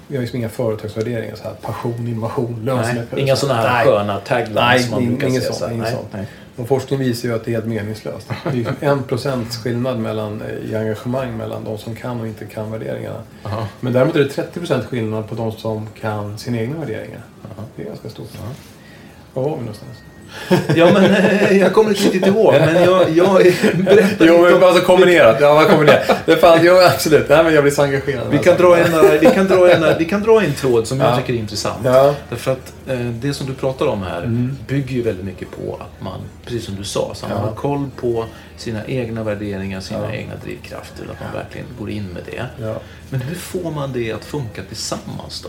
Vi 0.08 0.16
har 0.16 0.20
liksom 0.22 0.38
inga 0.38 0.48
företagsvärderingar. 0.48 1.34
Så 1.34 1.42
här, 1.44 1.54
passion, 1.62 2.08
innovation, 2.08 2.62
lönsamhet. 2.64 3.06
inga 3.16 3.36
sådana 3.36 3.60
här 3.60 3.74
Nej. 3.84 3.86
sköna 3.86 4.18
taglines 4.20 4.54
Nej, 4.54 4.82
som 4.82 4.90
man 4.90 5.06
brukar 5.08 5.26
inget 5.28 5.42
säga. 5.42 5.52
sånt, 5.54 5.72
så 5.72 5.76
Nej, 5.78 5.92
sånt. 5.92 6.08
nej. 6.12 6.26
Och 6.56 6.68
forskning 6.68 6.98
visar 6.98 7.28
ju 7.28 7.34
att 7.34 7.44
det 7.44 7.50
är 7.50 7.52
helt 7.52 7.66
meningslöst. 7.66 8.26
Det 8.52 8.86
är 8.86 8.90
en 8.90 9.02
procents 9.02 9.56
skillnad 9.56 9.98
mellan, 9.98 10.42
eh, 10.42 10.70
i 10.70 10.76
engagemang 10.76 11.36
mellan 11.36 11.64
de 11.64 11.78
som 11.78 11.94
kan 11.96 12.20
och 12.20 12.26
inte 12.26 12.44
kan 12.46 12.70
värderingarna. 12.72 13.22
Aha. 13.44 13.66
Men 13.80 13.92
däremot 13.92 14.16
är 14.16 14.20
det 14.20 14.28
30 14.28 14.58
procent 14.58 14.84
skillnad 14.84 15.28
på 15.28 15.34
de 15.34 15.52
som 15.52 15.88
kan 16.00 16.38
sina 16.38 16.58
egna 16.58 16.78
värderingar. 16.78 17.20
Det 17.76 17.82
är 17.82 17.86
ganska 17.86 18.08
stort. 18.08 18.28
Var 19.34 19.42
var 19.42 19.50
vi 19.50 19.60
någonstans? 19.60 19.92
Ja, 20.76 20.90
men 20.92 21.04
eh, 21.04 21.58
jag 21.58 21.72
kommer 21.72 21.90
inte 21.90 22.02
riktigt 22.02 22.26
ihåg. 22.26 22.54
Men 22.54 22.82
jag, 22.84 23.10
jag 23.10 23.34
berättar 23.84 24.26
Jo, 24.26 24.42
men 24.42 24.62
alltså 24.62 24.84
kombinerat. 24.84 25.36
Ja, 25.40 25.54
vad 25.54 25.68
kombinerat. 25.68 26.16
Det 26.26 26.36
fanns, 26.36 26.60
jo, 26.62 26.74
absolut. 26.94 27.28
Nej, 27.28 27.44
men 27.44 27.54
jag 27.54 27.64
blir 27.64 27.72
så 27.72 27.82
engagerad. 27.82 28.26
Vi 28.30 28.38
kan, 28.38 28.56
dra 28.56 28.76
en, 28.78 28.94
eh, 28.94 29.10
vi, 29.20 29.26
kan 29.26 29.46
dra 29.48 29.70
en, 29.72 29.98
vi 29.98 30.04
kan 30.04 30.22
dra 30.22 30.42
en 30.42 30.52
tråd 30.52 30.86
som 30.86 31.00
jag 31.00 31.10
Ja. 31.12 31.16
tycker 31.16 31.32
är 31.32 31.36
intressant. 31.36 31.78
Ja. 31.84 32.14
Därför 32.30 32.52
att 32.52 32.72
det 33.20 33.34
som 33.34 33.46
du 33.46 33.54
pratar 33.54 33.86
om 33.86 34.02
här 34.02 34.22
Mm. 34.22 34.56
bygger 34.68 34.94
ju 34.94 35.02
väldigt 35.02 35.24
mycket 35.24 35.50
på 35.50 35.74
att 35.80 36.02
man, 36.04 36.20
precis 36.44 36.64
som 36.64 36.76
du 36.76 36.84
sa, 36.84 37.14
så 37.14 37.26
man 37.28 37.36
Ja. 37.38 37.42
har 37.44 37.52
koll 37.54 37.90
på 37.96 38.24
sina 38.56 38.86
egna 38.86 39.24
värderingar, 39.24 39.80
sina 39.80 40.00
Ja. 40.00 40.12
egna 40.12 40.32
drivkrafter. 40.44 41.02
Att 41.04 41.20
man 41.20 41.32
verkligen 41.42 41.66
går 41.78 41.90
in 41.90 42.04
med 42.06 42.22
det. 42.26 42.64
Ja. 42.64 42.80
Men 43.10 43.20
hur 43.20 43.34
får 43.34 43.70
man 43.70 43.92
det 43.92 44.12
att 44.12 44.24
funka 44.24 44.62
tillsammans 44.68 45.42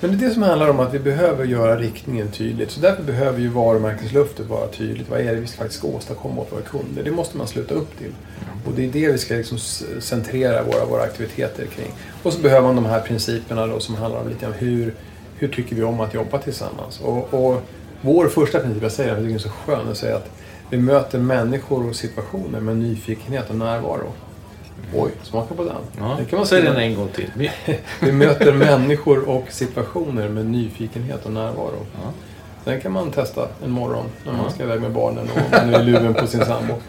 Men 0.00 0.10
det 0.18 0.24
är 0.24 0.28
det 0.28 0.34
som 0.34 0.42
handlar 0.42 0.68
om 0.70 0.80
att 0.80 0.94
vi 0.94 0.98
behöver 0.98 1.44
göra 1.44 1.76
riktningen 1.78 2.28
tydligt. 2.30 2.70
Så 2.70 2.80
därför 2.80 3.02
behöver 3.02 3.40
ju 3.40 3.48
varumärkesluftet 3.48 4.46
vara 4.46 4.66
tydligt. 4.68 5.08
Vad 5.10 5.20
är 5.20 5.34
det 5.34 5.40
vi 5.40 5.46
ska 5.46 5.58
faktiskt 5.58 5.84
åstadkomma 5.84 6.40
åt 6.42 6.52
våra 6.52 6.62
kunder? 6.62 7.02
Det 7.04 7.10
måste 7.10 7.36
man 7.36 7.46
sluta 7.48 7.74
upp 7.74 7.98
till. 7.98 8.12
Och 8.66 8.72
det 8.76 8.84
är 8.84 8.88
det 8.92 9.12
vi 9.12 9.18
ska 9.18 9.34
liksom 9.34 9.58
centrera 10.00 10.62
våra, 10.62 10.84
våra 10.84 11.02
aktiviteter 11.02 11.66
kring. 11.66 11.90
Och 12.22 12.32
så 12.32 12.40
behöver 12.40 12.62
man 12.66 12.76
de 12.76 12.84
här 12.86 13.00
principerna 13.00 13.66
då 13.66 13.80
som 13.80 13.94
handlar 13.94 14.20
om 14.20 14.28
lite 14.28 14.46
om 14.46 14.52
hur, 14.52 14.94
hur 15.38 15.48
tycker 15.48 15.76
vi 15.76 15.82
om 15.82 16.00
att 16.00 16.14
jobba 16.14 16.38
tillsammans. 16.38 17.00
Och, 17.00 17.34
och 17.34 17.62
vår 18.00 18.28
första 18.28 18.60
princip, 18.60 18.82
jag 18.82 18.92
säger 18.92 19.10
det, 19.10 19.16
för 19.16 19.22
jag 19.30 19.40
tycker 19.40 19.48
den 19.48 19.54
är 19.54 19.76
så 19.76 19.82
skön, 19.82 19.90
att 19.90 19.96
säga 19.98 20.16
att 20.16 20.30
vi 20.70 20.78
möter 20.78 21.18
människor 21.18 21.88
och 21.88 21.96
situationer 21.96 22.60
med 22.60 22.76
nyfikenhet 22.76 23.50
och 23.50 23.56
närvaro. 23.56 24.12
Oj, 24.94 25.10
smaka 25.22 25.54
på 25.54 25.64
den. 25.64 25.74
Ja, 25.98 26.16
Det 26.18 26.24
kan 26.24 26.38
man 26.38 26.46
säg 26.46 26.60
säga. 26.60 26.72
den 26.72 26.82
en 26.82 26.94
gång 26.94 27.08
till. 27.08 27.30
Vi- 27.36 27.50
Vi 28.00 28.12
möter 28.12 28.52
människor 28.52 29.28
och 29.28 29.44
situationer 29.50 30.28
med 30.28 30.46
nyfikenhet 30.46 31.26
och 31.26 31.32
närvaro. 31.32 31.86
Ja. 31.94 32.12
Den 32.64 32.80
kan 32.80 32.92
man 32.92 33.10
testa 33.10 33.48
en 33.64 33.70
morgon 33.70 34.04
när 34.26 34.32
man 34.32 34.50
ska 34.50 34.62
iväg 34.62 34.80
med 34.80 34.90
barnen 34.92 35.28
och 35.34 35.40
man 35.52 35.74
är 35.74 35.82
luven 35.82 36.14
på 36.14 36.26
sin 36.26 36.44
sambo. 36.44 36.74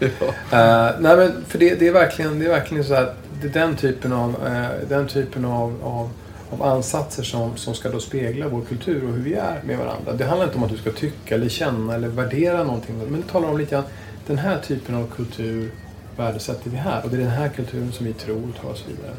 Eh, 0.52 0.90
nej 1.00 1.16
men 1.16 1.44
för 1.48 1.58
det, 1.58 1.74
det 1.80 1.86
är 1.88 1.92
verkligen, 1.92 2.38
det 2.38 2.44
är 2.44 2.48
verkligen 2.50 2.84
så 2.84 2.94
att 2.94 3.14
det 3.42 3.46
är 3.48 3.52
den 3.52 3.76
typen 3.76 4.12
av, 4.12 4.34
eh, 4.46 4.88
den 4.88 5.06
typen 5.06 5.44
av, 5.44 5.74
av, 5.84 6.10
av 6.50 6.62
ansatser 6.62 7.22
som, 7.22 7.56
som 7.56 7.74
ska 7.74 7.88
då 7.88 8.00
spegla 8.00 8.48
vår 8.48 8.62
kultur 8.62 9.04
och 9.04 9.12
hur 9.12 9.22
vi 9.22 9.34
är 9.34 9.62
med 9.64 9.78
varandra. 9.78 10.12
Det 10.12 10.24
handlar 10.24 10.46
inte 10.46 10.56
om 10.56 10.64
att 10.64 10.70
du 10.70 10.76
ska 10.76 10.92
tycka 10.92 11.34
eller 11.34 11.48
känna 11.48 11.94
eller 11.94 12.08
värdera 12.08 12.64
någonting. 12.64 12.98
Men 12.98 13.20
det 13.20 13.26
talar 13.26 13.48
om 13.48 13.58
lite 13.58 13.70
grann, 13.70 13.84
den 14.26 14.38
här 14.38 14.58
typen 14.58 14.94
av 14.94 15.06
kultur 15.16 15.70
värdesätter 16.16 16.70
vi 16.70 16.76
här. 16.76 17.04
Och 17.04 17.10
det 17.10 17.16
är 17.16 17.20
den 17.20 17.30
här 17.30 17.48
kulturen 17.48 17.92
som 17.92 18.06
vi 18.06 18.12
tror 18.12 18.52
tar 18.62 18.68
oss 18.70 18.84
vidare. 18.88 19.14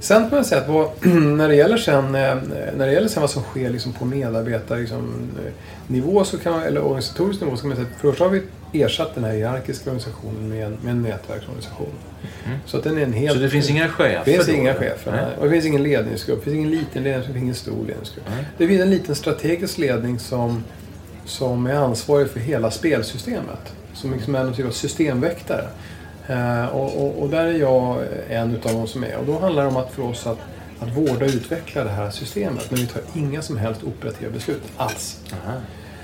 Sen 0.00 0.20
kan 0.22 0.30
man 0.34 0.44
säga 0.44 0.60
att 0.60 0.68
vad, 0.68 0.90
när, 1.36 1.48
det 1.48 1.54
gäller 1.54 1.76
sen, 1.76 2.04
eh, 2.14 2.36
när 2.76 2.86
det 2.86 2.92
gäller 2.92 3.08
sen 3.08 3.20
vad 3.20 3.30
som 3.30 3.42
sker 3.42 3.70
liksom 3.70 3.92
på 3.92 4.04
medarbetarnivå 4.04 4.80
liksom, 4.80 5.30
eh, 5.46 5.52
nivå 5.86 6.24
så 6.24 6.38
kan 6.38 6.52
man, 6.52 6.62
eller 6.62 6.82
organisatorisk 6.82 7.40
nivå 7.40 7.56
så 7.56 7.60
kan 7.60 7.68
man 7.68 7.76
säga 7.76 7.88
att 7.94 8.00
först 8.00 8.20
har 8.20 8.28
vi 8.28 8.42
ersatt 8.72 9.14
den 9.14 9.24
här 9.24 9.32
hierarkiska 9.32 9.90
organisationen 9.90 10.48
med 10.48 10.66
en, 10.66 10.78
med 10.82 10.90
en 10.90 11.02
nätverksorganisation. 11.02 11.92
Så 12.66 12.76
att 12.76 12.84
den 12.84 12.98
är 12.98 13.02
en 13.02 13.12
helt... 13.12 13.32
Så 13.32 13.38
det 13.38 13.50
finns 13.50 13.70
inga 13.70 13.88
chefer? 13.88 14.22
Det 14.24 14.32
finns 14.32 14.48
inga 14.48 14.74
chefer. 14.74 15.12
Nej. 15.12 15.36
Och 15.38 15.44
det 15.44 15.50
finns 15.50 15.64
ingen 15.64 15.82
ledningsgrupp. 15.82 16.38
Det 16.38 16.44
finns 16.44 16.56
ingen 16.56 16.70
liten 16.70 17.02
ledningsgrupp, 17.02 17.26
det 17.26 17.32
finns 17.32 17.42
ingen 17.42 17.54
stor 17.54 17.86
ledningsgrupp. 17.86 18.24
Nej. 18.30 18.44
Det 18.58 18.68
finns 18.68 18.80
en 18.80 18.90
liten 18.90 19.14
strategisk 19.14 19.78
ledning 19.78 20.18
som, 20.18 20.64
som 21.24 21.66
är 21.66 21.74
ansvarig 21.74 22.30
för 22.30 22.40
hela 22.40 22.70
spelsystemet. 22.70 23.74
Som 23.94 24.12
liksom 24.12 24.34
är 24.34 24.44
någon 24.44 24.54
typ 24.54 24.66
av 24.66 24.70
systemväktare. 24.70 25.64
Eh, 26.28 26.66
och, 26.66 27.06
och, 27.06 27.22
och 27.22 27.28
där 27.30 27.44
är 27.46 27.52
jag 27.58 27.96
en 28.28 28.54
utav 28.54 28.72
de 28.72 28.86
som 28.86 29.04
är. 29.04 29.16
Och 29.16 29.26
då 29.26 29.38
handlar 29.38 29.62
det 29.62 29.68
om 29.68 29.76
att 29.76 29.92
för 29.92 30.02
oss 30.02 30.26
att, 30.26 30.38
att 30.80 30.96
vårda 30.96 31.24
och 31.24 31.30
utveckla 31.34 31.84
det 31.84 31.90
här 31.90 32.10
systemet. 32.10 32.70
Men 32.70 32.80
vi 32.80 32.86
tar 32.86 33.02
inga 33.14 33.42
som 33.42 33.56
helst 33.58 33.82
operativa 33.84 34.30
beslut 34.30 34.62
alls. 34.76 35.20
Aha. 35.32 35.56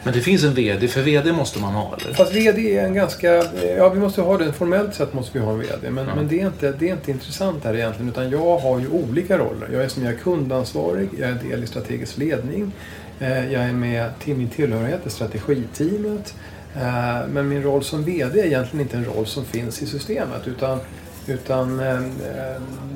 Men 0.04 0.14
det 0.14 0.20
finns 0.20 0.44
en 0.44 0.54
VD, 0.54 0.88
för 0.88 1.02
VD 1.02 1.32
måste 1.32 1.60
man 1.60 1.72
ha 1.74 1.96
eller? 2.00 2.14
Fast 2.14 2.34
VD 2.34 2.78
är 2.78 2.84
en 2.84 2.94
ganska... 2.94 3.44
Ja, 3.78 3.88
vi 3.88 4.00
måste 4.00 4.20
ha 4.22 4.38
det. 4.38 4.52
Formellt 4.52 4.94
sett 4.94 5.12
måste 5.14 5.38
vi 5.38 5.44
ha 5.44 5.52
en 5.52 5.58
VD. 5.58 5.90
Men, 5.90 6.06
Ja. 6.08 6.14
men 6.14 6.28
det, 6.28 6.40
är 6.40 6.46
inte, 6.46 6.72
det 6.72 6.88
är 6.88 6.92
inte 6.92 7.10
intressant 7.10 7.64
här 7.64 7.74
egentligen. 7.74 8.08
Utan 8.08 8.30
jag 8.30 8.58
har 8.58 8.78
ju 8.80 8.88
olika 8.88 9.38
roller. 9.38 9.68
Jag 9.72 9.84
är 9.84 9.88
som 9.88 10.04
jag 10.04 10.12
är 10.14 10.18
kundansvarig, 10.18 11.08
jag 11.20 11.30
är 11.30 11.34
del 11.50 11.64
i 11.64 11.66
strategisk 11.66 12.18
ledning. 12.18 12.72
eh, 13.20 13.52
Jag 13.52 13.62
är 13.64 13.72
med 13.72 14.10
till 14.18 14.36
min 14.36 14.48
tillhörighet 14.48 15.06
i 15.06 15.10
strategiteamet. 15.10 16.34
Eh, 16.76 17.28
men 17.28 17.48
min 17.48 17.62
roll 17.62 17.84
som 17.84 18.04
VD 18.04 18.40
är 18.40 18.44
egentligen 18.44 18.80
inte 18.80 18.96
en 18.96 19.04
roll 19.04 19.26
som 19.26 19.44
finns 19.44 19.82
i 19.82 19.86
systemet. 19.86 20.46
Utan, 20.46 20.78
utan 21.26 21.80
eh, 21.80 22.00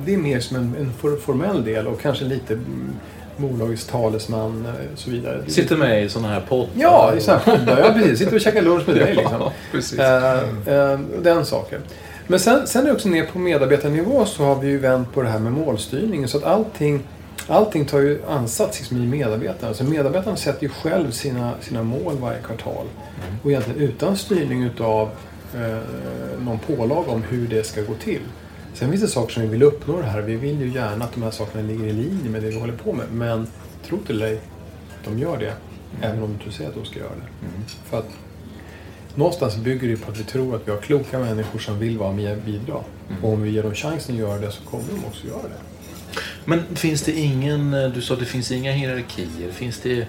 det 0.05 0.13
är 0.13 0.17
mer 0.17 0.39
som 0.39 0.57
en, 0.57 0.75
en 0.79 0.93
for, 0.93 1.17
formell 1.17 1.63
del 1.63 1.87
och 1.87 2.01
kanske 2.01 2.25
lite 2.25 2.59
bolagets 3.37 3.85
talesman 3.85 4.67
och 4.93 4.99
så 4.99 5.11
vidare. 5.11 5.43
Sitter 5.47 5.77
med 5.77 6.05
i 6.05 6.09
sådana 6.09 6.33
här 6.33 6.41
poddar? 6.41 6.69
Ja, 6.75 7.13
i 7.17 7.21
sådana 7.21 7.41
här 7.45 7.57
poddar. 7.57 7.79
Ja, 7.79 7.93
precis. 7.93 8.19
Sitter 8.19 8.35
och 8.35 8.41
käkar 8.41 8.61
lunch 8.61 8.87
med 8.87 8.95
dig 8.95 9.15
liksom. 9.71 9.97
Ja. 9.97 10.41
Eh, 10.65 10.99
den 11.21 11.45
saken. 11.45 11.81
Men 12.27 12.39
sen, 12.39 12.67
sen 12.67 12.81
är 12.81 12.85
det 12.85 12.93
också 12.93 13.09
ner 13.09 13.25
på 13.25 13.39
medarbetarnivå 13.39 14.25
så 14.25 14.43
har 14.43 14.55
vi 14.55 14.67
ju 14.67 14.77
vänt 14.77 15.13
på 15.13 15.21
det 15.21 15.29
här 15.29 15.39
med 15.39 15.51
målstyrning. 15.51 16.27
Så 16.27 16.37
att 16.37 16.43
allting, 16.43 17.03
allting 17.47 17.85
tar 17.85 17.99
ju 17.99 18.25
ansats 18.25 18.79
liksom 18.79 18.97
i 18.97 19.07
medarbetarna. 19.07 19.73
Så 19.73 19.83
medarbetaren 19.83 20.37
sätter 20.37 20.63
ju 20.63 20.69
själv 20.69 21.11
sina, 21.11 21.53
sina 21.61 21.83
mål 21.83 22.17
varje 22.17 22.41
kvartal. 22.41 22.85
Mm. 22.85 23.39
Och 23.43 23.49
egentligen 23.51 23.81
utan 23.81 24.17
styrning 24.17 24.63
utav 24.63 25.09
eh, 25.55 25.77
någon 26.39 26.59
pålag 26.59 27.09
om 27.09 27.23
hur 27.23 27.47
det 27.47 27.63
ska 27.63 27.81
gå 27.81 27.93
till. 27.93 28.21
Sen 28.73 28.89
finns 28.89 29.01
det 29.01 29.07
saker 29.07 29.33
som 29.33 29.43
vi 29.43 29.49
vill 29.49 29.63
uppnå 29.63 29.97
det 29.97 30.07
här. 30.07 30.21
Vi 30.21 30.35
vill 30.35 30.61
ju 30.61 30.69
gärna 30.73 31.05
att 31.05 31.13
de 31.13 31.23
här 31.23 31.31
sakerna 31.31 31.67
ligger 31.67 31.85
i 31.85 31.93
linje 31.93 32.29
med 32.29 32.41
det 32.43 32.49
vi 32.49 32.59
håller 32.59 32.77
på 32.77 32.93
med. 32.93 33.05
Men 33.11 33.47
tro 33.87 33.97
till 33.97 34.19
dig, 34.19 34.39
de 35.05 35.19
gör 35.19 35.37
det. 35.37 35.53
Även 36.01 36.23
om 36.23 36.39
du 36.45 36.51
säger 36.51 36.69
att 36.69 36.75
de 36.75 36.85
ska 36.85 36.99
göra 36.99 37.09
det. 37.09 37.47
För 37.89 37.99
att 37.99 38.09
någonstans 39.15 39.57
bygger 39.57 39.87
det 39.87 39.97
på 39.97 40.11
att 40.11 40.19
vi 40.19 40.23
tror 40.23 40.55
att 40.55 40.67
vi 40.67 40.71
har 40.71 40.77
kloka 40.77 41.19
människor 41.19 41.59
som 41.59 41.79
vill 41.79 41.97
vara 41.97 42.11
med 42.11 42.37
och 42.37 42.43
bidra. 42.43 42.75
Och 43.21 43.33
om 43.33 43.41
vi 43.41 43.49
ger 43.49 43.63
dem 43.63 43.73
chansen 43.73 44.15
att 44.15 44.21
göra 44.21 44.39
det 44.39 44.51
så 44.51 44.63
kommer 44.63 44.83
de 44.89 45.05
också 45.05 45.27
göra 45.27 45.43
det. 45.43 45.70
Men 46.45 46.63
finns 46.75 47.01
det 47.01 47.11
ingen, 47.11 47.71
du 47.95 48.01
sa 48.01 48.13
att 48.13 48.19
det 48.19 48.25
finns 48.25 48.51
inga 48.51 48.71
hierarkier. 48.71 49.51
Finns 49.51 49.79
det, 49.79 50.05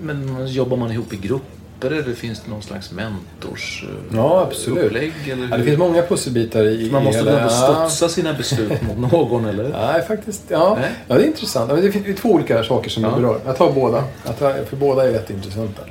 men 0.00 0.46
jobbar 0.48 0.76
man 0.76 0.92
ihop 0.92 1.12
i 1.12 1.16
grupper 1.16 1.90
eller 1.90 2.14
finns 2.14 2.40
det 2.44 2.50
någon 2.50 2.62
slags 2.62 2.92
mentors 2.92 3.84
eh, 3.88 4.16
Ja, 4.16 4.42
absolut. 4.50 4.84
upplägg? 4.84 5.12
Eller 5.32 5.48
Ja, 5.50 5.56
det 5.56 5.64
finns 5.64 5.78
många 5.78 6.02
pusselbitar 6.02 6.64
i... 6.64 6.90
man 6.90 7.04
måste 7.04 7.18
hela- 7.18 7.48
studsa 7.48 8.08
sina 8.08 8.32
beslut 8.34 8.82
mot 8.82 9.12
någon 9.12 9.44
eller? 9.44 9.68
Nej, 9.92 10.02
faktiskt. 10.02 10.42
Ja, 10.48 10.76
Nej. 10.80 10.90
ja 11.08 11.14
det 11.14 11.22
är 11.22 11.26
intressant. 11.26 11.72
Men 11.72 11.82
Det 11.82 11.92
finns 11.92 12.20
två 12.20 12.28
olika 12.30 12.64
saker 12.64 12.90
som 12.90 13.02
Ja. 13.02 13.10
jag 13.10 13.20
berör. 13.20 13.40
Jag 13.46 13.56
tar 13.56 13.72
båda. 13.72 14.04
Jag 14.26 14.38
tar, 14.38 14.64
för 14.64 14.76
båda 14.76 15.08
är 15.08 15.12
jätteintressanta. 15.12 15.82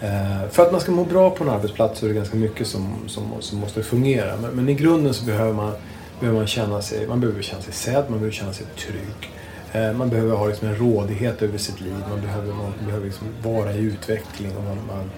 Eh, 0.00 0.48
för 0.50 0.62
att 0.66 0.72
man 0.72 0.80
ska 0.80 0.92
må 0.92 1.04
bra 1.04 1.30
på 1.30 1.44
en 1.44 1.50
arbetsplats 1.50 2.00
så 2.00 2.06
är 2.06 2.08
det 2.08 2.14
ganska 2.16 2.36
mycket 2.36 2.66
som, 2.66 2.94
som, 3.06 3.22
som 3.40 3.58
måste 3.58 3.82
fungera. 3.82 4.36
Men, 4.42 4.50
men 4.50 4.68
i 4.68 4.74
grunden 4.74 5.14
så 5.14 5.24
behöver 5.24 5.52
man, 5.52 5.72
behöver 6.20 6.38
man 6.38 6.46
känna 6.46 6.82
sig, 6.82 7.06
man 7.06 7.20
behöver 7.20 7.42
känna 7.42 7.62
sig 7.62 7.72
sedd, 7.72 8.04
man 8.08 8.18
behöver 8.18 8.30
känna 8.30 8.52
sig 8.52 8.66
trygg. 8.76 9.32
Eh, 9.72 9.92
man 9.92 10.08
behöver 10.08 10.36
ha 10.36 10.46
liksom 10.46 10.68
en 10.68 10.76
rådighet 10.76 11.42
över 11.42 11.58
sitt 11.58 11.80
liv. 11.80 11.94
Man 12.10 12.20
behöver, 12.20 12.52
man 12.52 12.72
behöver 12.84 13.06
liksom 13.06 13.26
vara 13.42 13.72
i 13.72 13.78
utveckling. 13.78 14.56
Och 14.56 14.64
man, 14.64 14.78
man, 14.86 15.10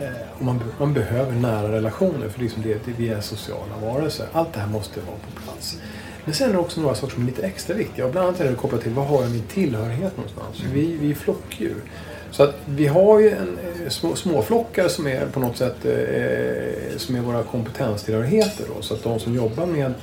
eh, 0.00 0.14
och 0.38 0.44
man, 0.44 0.60
man 0.78 0.92
behöver 0.92 1.32
nära 1.32 1.72
relationer 1.72 2.28
för 2.28 2.40
liksom 2.40 2.62
det, 2.62 2.74
det, 2.84 2.92
vi 2.96 3.08
är 3.08 3.20
sociala 3.20 3.76
varelser. 3.82 4.26
Allt 4.32 4.52
det 4.52 4.60
här 4.60 4.68
måste 4.68 5.00
vara 5.00 5.16
på 5.16 5.42
plats. 5.42 5.78
Men 6.24 6.34
sen 6.34 6.48
är 6.48 6.52
det 6.52 6.58
också 6.58 6.80
några 6.80 6.94
saker 6.94 7.14
som 7.14 7.22
är 7.22 7.26
lite 7.26 7.42
extra 7.42 7.76
viktiga. 7.76 8.04
Och 8.06 8.12
bland 8.12 8.28
annat 8.28 8.40
är 8.40 8.50
det 8.50 8.54
kopplat 8.54 8.80
till 8.80 8.92
vad 8.92 9.06
har 9.06 9.22
jag 9.22 9.30
min 9.30 9.42
tillhörighet 9.42 10.16
någonstans? 10.16 10.62
Vi, 10.72 10.96
vi 10.96 11.10
är 11.10 11.14
flockdjur. 11.14 11.82
Så 12.30 12.42
att 12.42 12.54
vi 12.66 12.86
har 12.86 13.20
ju 13.20 13.30
en, 13.30 13.58
eh, 13.58 13.88
små, 13.88 14.16
småflockar 14.16 14.88
som 14.88 15.06
är 15.06 15.26
på 15.26 15.40
något 15.40 15.56
sätt 15.56 15.84
eh, 15.84 16.98
som 16.98 17.16
är 17.16 17.20
våra 17.20 17.42
kompetenstillhörigheter. 17.42 18.64
Då. 18.76 18.82
Så 18.82 18.94
att 18.94 19.02
de 19.02 19.18
som 19.18 19.34
jobbar 19.34 19.66
med 19.66 19.94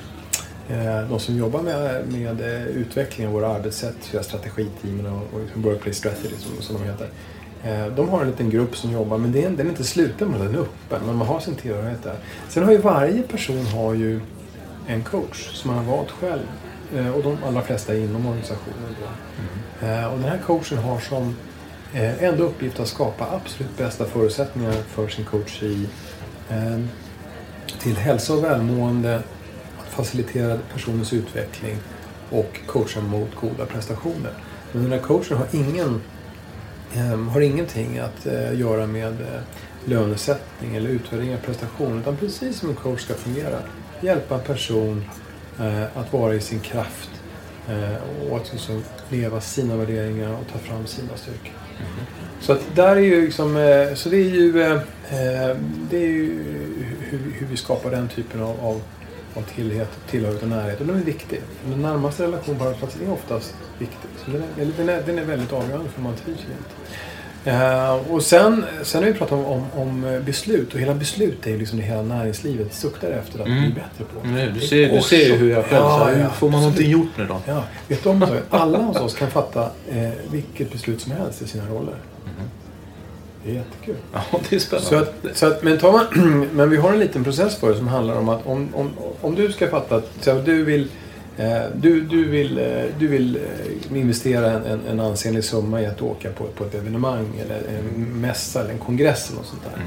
De 1.10 1.20
som 1.20 1.38
jobbar 1.38 1.62
med, 1.62 2.08
med 2.08 2.42
eh, 2.42 2.64
utveckling 2.68 3.28
av 3.28 3.34
våra 3.34 3.48
arbetssätt, 3.48 4.14
via 4.14 4.24
strategiteamen 4.24 5.06
och, 5.06 5.34
och 5.34 5.40
liksom 5.42 5.62
workplace 5.62 5.94
strategy 6.00 6.36
som, 6.38 6.62
som 6.62 6.76
de 6.76 6.84
heter. 6.84 7.08
Eh, 7.64 7.94
De 7.96 8.10
har 8.10 8.22
en 8.22 8.28
liten 8.28 8.50
grupp 8.50 8.78
som 8.78 8.92
jobbar, 8.92 9.18
men 9.18 9.32
den 9.32 9.60
är 9.60 9.66
inte 9.70 9.84
sluten, 9.84 10.28
men 10.28 10.40
den 10.40 10.56
är 10.56 10.60
öppen. 10.60 11.02
Men 11.06 11.16
man 11.16 11.28
har 11.28 11.40
sin 11.40 11.56
tillhörighet 11.56 12.04
där. 12.04 12.16
Sen 12.50 12.64
har 12.64 12.72
ju 12.72 12.78
varje 12.78 13.22
person 13.22 13.66
har 13.66 13.94
ju 13.94 14.20
en 14.88 15.04
coach 15.04 15.50
som 15.54 15.76
man 15.76 15.86
har 15.86 15.98
valt 15.98 16.12
själv. 16.12 16.42
Eh, 16.96 17.10
Och 17.10 17.24
de 17.24 17.38
allra 17.48 17.62
flesta 17.62 17.94
är 17.94 17.98
inom 18.00 18.26
organisationen. 18.26 18.96
Då. 19.02 19.88
Eh, 19.88 20.06
Och 20.14 20.20
den 20.20 20.30
här 20.30 20.38
coachen 20.46 20.78
har 20.78 21.00
som 21.00 21.36
eh, 21.94 22.24
enda 22.24 22.44
uppgift 22.44 22.80
att 22.80 22.88
skapa 22.88 23.28
absolut 23.36 23.78
bästa 23.78 24.06
förutsättningar 24.06 24.74
för 24.74 25.08
sin 25.08 25.26
coach 25.26 25.64
i 25.64 25.88
eh, 26.50 26.80
till 27.80 27.96
hälsa 27.98 28.34
och 28.34 28.44
välmående, 28.44 29.22
facilitera 29.90 30.60
personens 30.74 31.14
utveckling 31.14 31.78
och 32.30 32.60
coacha 32.68 33.02
mot 33.02 33.36
goda 33.36 33.66
prestationer. 33.66 34.32
Men 34.72 34.84
den 34.84 34.92
här 34.92 35.00
coachen 35.00 35.38
har, 35.38 35.48
ingen, 35.52 36.02
ehm, 36.94 37.28
har 37.28 37.42
ingenting 37.42 37.98
att 37.98 38.26
eh, 38.26 38.60
göra 38.60 38.88
med 38.88 39.22
eh, 39.22 39.42
lönesättning 39.86 40.76
eller 40.76 40.90
utvärdering 40.90 41.34
av 41.36 41.40
prestation. 41.40 42.00
Utan 42.00 42.18
precis 42.18 42.60
som 42.60 42.70
en 42.70 42.76
coach 42.76 43.02
ska 43.02 43.14
fungera. 43.14 43.60
Hjälpa 44.02 44.36
en 44.36 44.44
person 44.44 45.06
eh, 45.60 45.84
att 45.84 46.14
vara 46.14 46.36
i 46.36 46.42
sin 46.42 46.60
kraft 46.60 47.10
och 48.30 48.38
att 48.38 48.52
liksom 48.52 48.84
leva 49.10 49.42
sina 49.42 49.76
värderingar 49.76 50.32
och 50.32 50.48
ta 50.54 50.60
fram 50.60 50.88
sina 50.88 51.18
styrkor. 51.18 51.54
Så 52.40 52.54
att 52.54 52.76
där 52.76 52.96
är 52.96 53.00
ju 53.00 53.22
liksom, 53.22 53.48
så 53.96 54.10
det 54.10 54.18
är 54.18 54.30
ju, 54.30 54.52
det 55.90 55.98
är 55.98 56.08
ju 56.08 56.44
hur, 57.00 57.32
hur 57.38 57.48
vi 57.48 57.58
skapar 57.58 57.92
den 57.92 58.08
typen 58.08 58.42
av, 58.42 58.60
av, 58.60 58.82
av 59.36 59.42
tillhörighet, 59.42 59.90
tillhörighet 60.10 60.44
och 60.44 60.50
närhet. 60.50 60.80
Och 60.82 60.86
den 60.88 60.96
är 60.96 61.04
viktig. 61.04 61.42
Den 61.70 61.82
närmaste 61.82 62.24
relationen 62.24 62.60
på 62.60 62.64
arbetsplatsen 62.66 63.08
är 63.08 63.12
oftast 63.14 63.54
viktig. 63.78 64.10
Så 64.26 64.32
den, 64.32 64.42
är, 64.44 64.72
den, 64.78 64.90
är, 64.90 65.02
den 65.06 65.20
är 65.20 65.24
väldigt 65.26 65.54
avgörande 65.54 65.90
för 65.90 65.98
om 65.98 66.04
man 66.04 66.14
trivs. 66.26 66.40
Eh, 67.46 67.94
och 68.12 68.24
sen, 68.24 68.66
sen 68.84 69.04
har 69.04 69.12
vi 69.12 69.18
pratat 69.18 69.34
om, 69.40 69.46
om, 69.46 69.66
om 69.76 70.22
beslut 70.26 70.74
och 70.74 70.80
hela 70.80 70.94
beslut 70.94 71.48
är 71.48 71.52
ju 71.52 71.58
liksom 71.58 71.78
det 71.78 71.84
hela 71.86 72.02
näringslivet 72.02 72.74
suktar 72.74 73.12
efter 73.12 73.40
att 73.40 73.48
Mm. 73.48 73.62
bli 73.64 73.70
bättre 73.74 74.06
på. 74.14 74.28
Nej, 74.28 74.52
du 74.54 74.60
ser, 74.60 74.92
du 74.96 75.02
ser 75.02 75.18
ju 75.18 75.30
så- 75.30 75.36
hur 75.36 75.52
jag 75.52 75.66
själv, 75.66 75.84
Ja, 75.84 76.10
så 76.14 76.20
ja, 76.20 76.30
får 76.30 76.50
man 76.50 76.62
någonting 76.62 76.90
gjort 76.90 77.08
nu 77.18 77.26
då? 77.26 77.42
Ja, 77.46 77.64
vet 77.88 78.04
du 78.04 78.10
om 78.10 78.20
det? 78.20 78.42
Alla 78.50 78.78
hos 78.78 78.98
oss 78.98 79.14
kan 79.16 79.30
fatta 79.32 79.70
eh, 79.90 80.10
vilket 80.32 80.72
beslut 80.72 81.02
som 81.02 81.12
helst 81.12 81.42
i 81.42 81.48
sina 81.48 81.66
roller. 81.70 81.96
Det 83.44 83.52
är 83.52 83.56
jättekul. 83.56 83.96
Ja, 84.14 84.22
det 84.50 84.56
är 84.56 84.60
spännande. 84.60 84.90
Så 84.90 84.96
att, 84.96 85.38
så 85.38 85.46
att, 85.46 85.64
men, 85.64 85.78
tar 85.78 85.92
man, 85.92 86.48
men 86.54 86.70
vi 86.70 86.78
har 86.78 86.94
en 86.94 87.00
liten 87.00 87.24
process 87.24 87.56
för 87.56 87.70
det 87.70 87.78
som 87.78 87.88
handlar 87.88 88.16
om 88.16 88.30
att 88.30 88.46
om, 88.48 88.70
om, 88.76 88.90
om 89.22 89.36
du 89.36 89.52
ska 89.52 89.68
fatta 89.70 89.96
att 89.96 90.46
du 90.46 90.64
vill, 90.64 90.88
eh, 91.38 91.62
du, 91.76 92.02
du 92.02 92.26
vill, 92.26 92.58
eh, 92.58 92.84
du 93.00 93.08
vill 93.08 93.36
eh, 93.36 93.98
investera 93.98 94.52
en, 94.52 94.64
en, 94.66 94.80
en 94.90 95.00
ansenlig 95.00 95.44
summa 95.44 95.82
i 95.82 95.86
att 95.86 96.02
åka 96.02 96.32
på, 96.32 96.44
på 96.44 96.64
ett 96.64 96.76
evenemang 96.76 97.42
eller 97.46 97.58
en 97.58 98.22
mässa 98.22 98.60
eller 98.62 98.72
en 98.72 98.80
kongress 98.80 99.28
eller 99.30 99.38
något 99.38 99.48
sånt 99.48 99.62
där. 99.64 99.82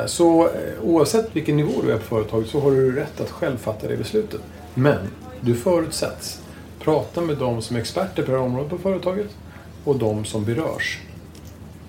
Eh, 0.00 0.06
Så 0.06 0.50
oavsett 0.82 1.36
vilken 1.36 1.56
nivå 1.56 1.72
du 1.82 1.92
är 1.92 1.96
på 1.98 2.04
företaget 2.04 2.48
så 2.48 2.60
har 2.60 2.70
du 2.70 2.92
rätt 2.96 3.20
att 3.20 3.30
själv 3.30 3.56
fatta 3.56 3.88
det 3.88 3.96
beslutet. 3.96 4.40
Men 4.74 4.98
du 5.40 5.54
förutsätts 5.54 6.40
prata 6.80 7.20
med 7.20 7.36
de 7.36 7.62
som 7.62 7.76
är 7.76 7.80
experter 7.80 8.22
på 8.22 8.30
det 8.30 8.38
här 8.38 8.44
området 8.44 8.70
på 8.70 8.78
företaget 8.78 9.26
och 9.84 9.96
de 9.96 10.24
som 10.24 10.44
berörs. 10.44 10.98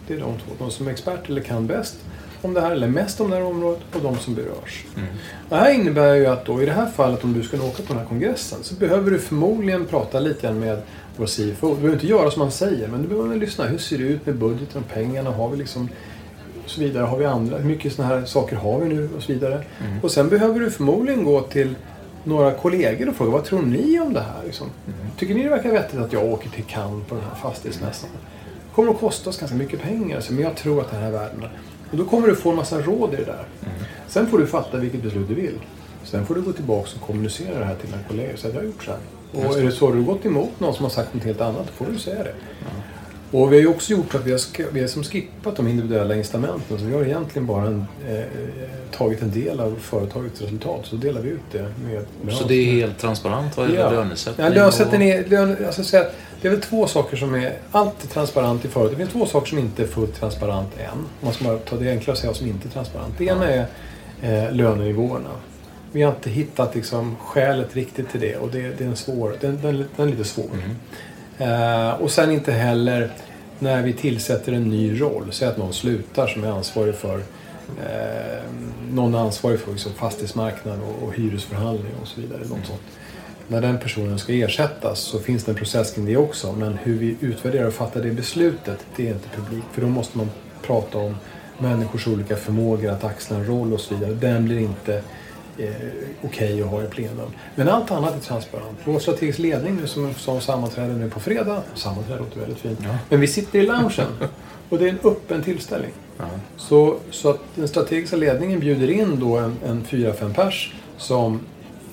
Det 0.10 0.15
är 0.15 0.19
de 0.19 0.34
två. 0.38 0.52
De 0.60 0.72
som 0.72 0.88
är 0.88 0.91
experter 0.91 1.32
eller 1.32 1.41
kan 1.41 1.67
bäst 1.67 1.95
om 2.41 2.54
det 2.54 2.62
här, 2.62 2.72
eller 2.72 2.88
mest 2.88 3.22
om 3.22 3.30
det 3.30 3.36
här 3.36 3.43
området, 3.43 3.82
och 3.95 4.02
de 4.02 4.17
som 4.17 4.36
berörs. 4.36 4.86
Det 5.50 5.56
här 5.56 5.72
innebär 5.72 6.13
ju 6.13 6.26
att 6.26 6.45
då, 6.45 6.62
i 6.62 6.65
det 6.65 6.72
här 6.72 6.89
fallet, 6.89 7.24
om 7.24 7.34
du 7.34 7.43
ska 7.43 7.58
åka 7.58 7.84
på 7.84 7.93
den 7.93 7.98
här 7.98 8.06
kongressen, 8.06 8.60
så 8.63 8.76
behöver 8.76 9.12
du 9.12 9.19
förmodligen 9.19 9.86
prata 9.86 10.19
lite 10.19 10.41
grann 10.41 10.60
med 10.60 10.82
vår 11.17 11.26
CFO. 11.26 11.67
Du 11.69 11.76
behöver 11.76 11.93
inte 11.93 12.08
göra 12.08 12.32
som 12.32 12.41
han 12.41 12.52
säger, 12.52 12.88
men 12.88 13.02
du 13.02 13.08
behöver 13.08 13.36
lyssna. 13.36 13.65
Hur 13.65 13.78
ser 13.78 13.98
det 13.98 14.04
ut 14.04 14.26
med 14.26 14.36
budgeten 14.36 14.82
och 14.82 14.93
pengarna? 14.93 15.32
Har 15.32 15.50
vi 15.50 15.58
liksom 15.58 15.89
och 16.63 16.69
så 16.69 16.82
vidare. 16.82 17.04
Har 17.04 17.17
vi 17.17 17.26
andra? 17.26 17.58
Hur 17.58 17.65
mycket 17.65 17.93
sådana 17.93 18.15
här 18.15 18.26
saker 18.26 18.56
har 18.56 18.80
vi 18.80 18.89
nu? 18.89 19.10
Och 19.17 19.24
så 19.24 19.34
vidare. 19.34 19.63
Och 20.02 20.12
sen 20.12 20.30
behöver 20.30 20.60
du 20.60 20.72
förmodligen 20.72 21.24
gå 21.24 21.41
till 21.41 21.76
några 22.24 22.52
kollegor 22.52 23.10
och 23.10 23.15
fråga 23.15 23.32
vad 23.32 23.43
tror 23.43 23.62
ni 23.62 24.00
om 24.00 24.13
det 24.13 24.19
här? 24.19 24.43
Liksom? 24.45 24.67
Tycker 25.17 25.36
ni 25.36 25.43
det 25.43 25.50
verkar 25.50 25.72
vettigt 25.72 26.00
att 26.00 26.13
jag 26.13 26.26
åker 26.26 26.50
till 26.50 26.63
Cannes 26.63 27.08
på 27.08 27.15
den 27.15 27.24
här 27.24 27.36
fastighetsmässan? 27.36 28.10
Kommer 28.75 28.91
att 28.91 28.99
kosta 28.99 29.29
oss 29.29 29.39
ganska 29.39 29.58
mycket 29.58 29.82
pengar, 29.82 30.21
så, 30.21 30.34
men 30.34 30.43
jag 30.43 30.55
tror 30.55 30.82
att 30.82 30.91
det 30.91 30.97
här 30.97 31.08
är 31.08 31.12
värdena. 31.12 31.49
Och 31.91 31.97
då 31.97 32.05
kommer 32.05 32.27
du 32.27 32.36
få 32.36 32.49
en 32.49 32.55
massa 32.55 32.82
råd 32.82 33.13
i 33.13 33.15
det 33.15 33.25
där. 33.25 33.45
Sen 34.08 34.27
får 34.27 34.38
du 34.38 34.47
fatta 34.47 34.77
vilket 34.77 35.03
beslut 35.03 35.27
du 35.27 35.36
vill. 35.36 35.60
Sen 36.03 36.25
får 36.25 36.36
du 36.36 36.41
gå 36.41 36.51
tillbaka 36.51 36.89
och 36.99 37.08
kommunicera 37.08 37.60
det 37.60 37.65
här 37.65 37.75
till 37.75 37.91
dina 37.91 38.03
kollegor. 38.03 38.36
Så 38.36 38.47
att 38.47 38.53
jag 38.53 38.62
har 38.62 38.65
gjort 38.65 38.84
så 38.84 38.91
här. 38.91 38.99
Och 39.32 39.58
är 39.58 39.63
det 39.63 39.71
så 39.71 39.88
att 39.88 39.93
du 39.93 40.03
gått 40.03 40.25
emot 40.25 40.60
någon 40.60 40.73
som 40.73 40.84
har 40.84 40.89
sagt 40.89 41.13
något 41.13 41.23
helt 41.23 41.41
annat, 41.41 41.67
då 41.67 41.86
får 41.86 41.91
du 41.93 41.99
säga 41.99 42.23
det. 42.23 42.34
Och 43.32 43.51
vi 43.51 43.55
har 43.55 43.62
ju 43.62 43.67
också 43.67 43.91
gjort 43.91 44.15
att 44.15 44.25
vi 44.25 44.32
har, 44.32 44.71
vi 44.71 44.82
har 44.82 44.88
som 44.88 45.03
skippat 45.03 45.55
de 45.55 45.67
individuella 45.67 46.15
incitamenten. 46.15 46.79
Så 46.79 46.86
vi 46.86 46.93
har 46.93 47.03
egentligen 47.03 47.45
bara 47.45 47.67
en, 47.67 47.86
eh, 48.10 48.23
tagit 48.91 49.21
en 49.21 49.32
del 49.32 49.60
av 49.60 49.75
företagets 49.82 50.41
resultat. 50.41 50.86
Så 50.86 50.95
delar 50.95 51.21
vi 51.21 51.29
ut 51.29 51.39
det 51.51 51.62
med, 51.62 52.05
med 52.21 52.34
Så 52.34 52.47
det 52.47 52.53
är 52.53 52.71
helt 52.71 52.97
transparent 52.99 53.58
vad 53.58 53.69
gäller 53.69 53.91
lönesättning? 53.91 54.45
Ja, 54.47 54.53
lönesättning 54.53 55.10
är, 55.10 55.25
lön, 55.25 55.65
alltså, 55.65 55.84
så 55.84 55.97
att 55.97 56.15
det 56.41 56.47
är 56.47 56.52
väl 56.52 56.62
två 56.62 56.88
saker 56.88 57.17
som 57.17 57.36
är... 57.36 57.58
Allt 57.71 58.04
är 58.04 58.08
transparent 58.08 58.65
i 58.65 58.67
företaget. 58.67 58.97
Det 58.97 59.06
finns 59.06 59.13
två 59.13 59.25
saker 59.25 59.47
som 59.47 59.60
inte 59.60 59.84
är 59.84 59.88
fullt 59.88 60.15
transparent 60.19 60.69
än. 60.78 61.06
Man 61.21 61.34
ska 61.34 61.43
bara 61.43 61.58
ta 61.58 61.75
det 61.75 61.91
enklare 61.91 62.12
att 62.12 62.19
säga 62.19 62.30
vad 62.30 62.38
som 62.38 62.47
inte 62.47 62.67
är 62.67 62.71
transparent. 62.71 63.13
Det 63.17 63.25
ena 63.25 63.49
är 63.49 63.65
eh, 64.21 64.52
lönenivåerna. 64.52 65.30
Vi 65.91 66.02
har 66.02 66.12
inte 66.12 66.30
hittat 66.30 66.75
liksom, 66.75 67.15
skälet 67.15 67.75
riktigt 67.75 68.10
till 68.12 68.19
det 68.19 68.38
och 68.38 68.49
det, 68.49 68.62
det 68.62 68.84
är 68.84 68.88
en 68.88 68.95
svår, 68.95 69.36
den, 69.41 69.62
den, 69.62 69.86
den 69.95 70.08
är 70.08 70.12
lite 70.12 70.23
svår. 70.23 70.49
Mm. 70.54 70.75
Eh, 71.38 71.93
och 71.93 72.12
sen 72.12 72.32
inte 72.32 72.52
heller 72.52 73.12
när 73.60 73.82
vi 73.82 73.93
tillsätter 73.93 74.54
en 74.54 74.69
ny 74.69 75.02
roll, 75.02 75.28
säg 75.32 75.47
att 75.47 75.58
någon 75.58 75.73
slutar 75.73 76.28
som 76.28 76.43
är 76.43 76.47
ansvarig 76.47 76.95
för 76.95 77.15
eh, 77.84 78.43
någon 78.91 79.13
är 79.13 79.19
ansvarig 79.19 79.60
för 79.60 79.71
liksom, 79.71 79.93
fastighetsmarknad 79.93 80.80
och, 80.82 81.08
och 81.08 81.13
hyresförhandling 81.13 81.93
och 82.02 82.08
så 82.08 82.21
vidare. 82.21 82.39
Något 82.39 82.65
sånt. 82.65 82.82
När 83.51 83.62
den 83.62 83.79
personen 83.79 84.19
ska 84.19 84.33
ersättas 84.33 84.99
så 84.99 85.19
finns 85.19 85.43
det 85.43 85.51
en 85.51 85.55
process 85.55 85.91
kring 85.91 86.05
det 86.05 86.17
också. 86.17 86.51
Men 86.51 86.73
hur 86.83 86.97
vi 86.97 87.15
utvärderar 87.21 87.67
och 87.67 87.73
fattar 87.73 88.01
det 88.01 88.12
beslutet, 88.12 88.85
det 88.95 89.07
är 89.07 89.13
inte 89.13 89.29
publik. 89.29 89.63
För 89.71 89.81
då 89.81 89.88
måste 89.88 90.17
man 90.17 90.29
prata 90.62 90.97
om 90.97 91.15
människors 91.57 92.07
olika 92.07 92.35
förmågor 92.35 92.91
att 92.91 93.03
axla 93.03 93.38
en 93.38 93.45
roll 93.45 93.73
och 93.73 93.79
så 93.79 93.95
vidare. 93.95 94.13
Den 94.13 94.45
blir 94.45 94.59
inte 94.59 94.95
eh, 95.57 95.69
okej 96.21 96.53
okay 96.53 96.62
att 96.62 96.67
ha 96.67 96.83
i 96.83 96.88
plenum. 96.88 97.31
Men 97.55 97.69
allt 97.69 97.91
annat 97.91 98.15
är 98.15 98.19
transparent. 98.19 98.77
Vår 98.83 98.99
strategisk 98.99 99.39
ledning 99.39 99.75
nu 99.75 99.88
som, 99.88 100.13
som 100.13 100.41
sammanträder 100.41 100.93
nu 100.93 101.09
på 101.09 101.19
fredag. 101.19 101.63
Sammanträde 101.75 102.19
låter 102.19 102.39
väldigt 102.39 102.59
fint. 102.59 102.79
Ja. 102.83 102.97
Men 103.09 103.19
vi 103.19 103.27
sitter 103.27 103.59
i 103.59 103.65
loungen. 103.65 104.07
Och 104.69 104.77
det 104.77 104.85
är 104.85 104.89
en 104.89 104.99
öppen 105.03 105.43
tillställning. 105.43 105.91
Ja. 106.17 106.25
Så, 106.57 106.97
så 107.12 107.29
att 107.29 107.39
den 107.55 107.67
strategiska 107.67 108.15
ledningen 108.15 108.59
bjuder 108.59 108.89
in 108.89 109.19
då 109.19 109.38
en, 109.38 109.57
en 109.65 109.83
4-5 109.83 110.33
pers 110.33 110.73
som 110.97 111.39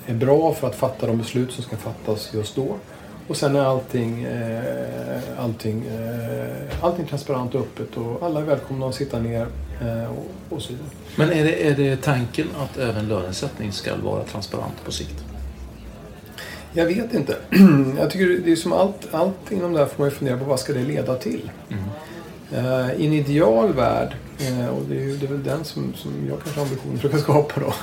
är 0.07 0.14
bra 0.14 0.55
för 0.55 0.66
att 0.66 0.75
fatta 0.75 1.07
de 1.07 1.19
beslut 1.19 1.53
som 1.53 1.64
ska 1.64 1.77
fattas 1.77 2.35
just 2.35 2.57
då. 2.57 2.77
Och 3.29 3.37
sen 3.37 3.57
är 3.57 3.61
allting, 3.61 4.25
eh, 4.25 5.21
allting, 5.38 5.87
eh, 5.87 6.85
allting 6.85 7.07
transparent 7.07 7.55
och 7.55 7.61
öppet 7.61 7.97
och 7.97 8.23
alla 8.23 8.40
är 8.40 8.45
välkomna 8.45 8.88
att 8.88 8.95
sitta 8.95 9.19
ner 9.19 9.47
eh, 9.81 10.11
och, 10.11 10.57
och 10.57 10.62
så 10.62 10.73
vidare. 10.73 10.88
Men 11.16 11.33
är 11.33 11.45
det, 11.45 11.69
är 11.69 11.77
det 11.77 12.03
tanken 12.03 12.47
att 12.59 12.79
även 12.79 13.09
lönesättning 13.09 13.73
ska 13.73 13.97
vara 13.97 14.25
transparent 14.25 14.85
på 14.85 14.92
sikt? 14.92 15.25
Jag 16.73 16.87
vet 16.87 17.14
inte. 17.14 17.37
Jag 17.99 18.11
tycker 18.11 18.45
det 18.45 18.53
är 18.53 18.57
som 18.57 18.73
allt, 18.73 19.09
allt 19.11 19.53
inom 19.53 19.73
det 19.73 19.79
här 19.79 19.87
får 19.87 20.03
man 20.03 20.09
ju 20.09 20.16
fundera 20.16 20.38
på 20.38 20.45
vad 20.45 20.61
ska 20.61 20.73
det 20.73 20.83
leda 20.83 21.14
till. 21.14 21.51
Mm. 21.71 21.85
Uh, 22.53 23.01
I 23.01 23.07
en 23.07 23.13
ideal 23.13 23.73
värld, 23.73 24.17
uh, 24.41 24.69
och 24.69 24.83
det 24.89 24.95
är, 24.95 25.07
det 25.07 25.27
är 25.27 25.31
väl 25.31 25.43
den 25.43 25.65
som, 25.65 25.95
som 25.95 26.13
jag 26.29 26.39
kanske 26.43 26.61
har 26.61 26.67
ambitionen 26.67 26.95
att 26.95 27.01
försöka 27.01 27.19
skapa 27.19 27.61
då, 27.61 27.75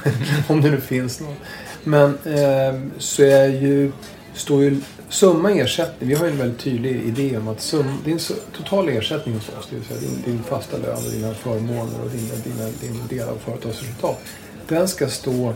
om 0.54 0.62
det 0.62 0.72
nu 0.72 0.82
finns 0.82 1.20
någon. 1.20 1.36
Men 1.84 2.10
uh, 2.10 2.90
så 2.98 3.24
är 3.24 3.48
ju, 3.48 3.92
står 4.34 4.64
ju 4.64 4.82
summa 5.10 5.52
ersättning. 5.52 6.10
Vi 6.10 6.16
har 6.16 6.26
ju 6.26 6.32
en 6.32 6.38
väldigt 6.38 6.60
tydlig 6.60 7.02
idé 7.02 7.38
om 7.38 7.48
att 7.48 7.62
sum, 7.62 7.98
din 8.06 8.20
totala 8.58 8.92
ersättning 8.92 9.36
hos 9.36 9.50
oss, 9.50 9.68
det 9.70 9.76
vill 9.76 9.86
säga 9.86 10.00
din, 10.00 10.22
din 10.26 10.44
fasta 10.44 10.78
lön 10.78 10.98
och 11.06 11.12
dina 11.12 11.34
förmåner 11.34 12.02
och 12.04 12.10
dina, 12.10 12.36
dina, 12.44 12.70
din 12.82 13.08
del 13.08 13.30
av 13.30 13.36
företagsresultat. 13.36 14.20
Den 14.68 14.88
ska 14.88 15.08
stå 15.08 15.54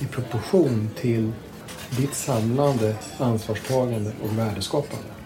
i 0.00 0.06
proportion 0.06 0.90
till 1.00 1.32
ditt 1.90 2.14
samlande 2.14 2.94
ansvarstagande 3.18 4.12
och 4.22 4.38
värdeskapande. 4.38 5.19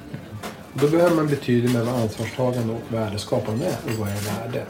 Då 0.74 0.88
behöver 0.88 1.16
man 1.16 1.26
bli 1.26 1.36
tydlig 1.36 1.72
med 1.72 1.86
vad 1.86 1.94
ansvarstagande 1.94 2.74
och 2.74 2.94
värdeskapande 2.94 3.66
är 3.66 3.92
och 3.92 3.98
vad 3.98 4.08
är 4.08 4.40
värde. 4.40 4.62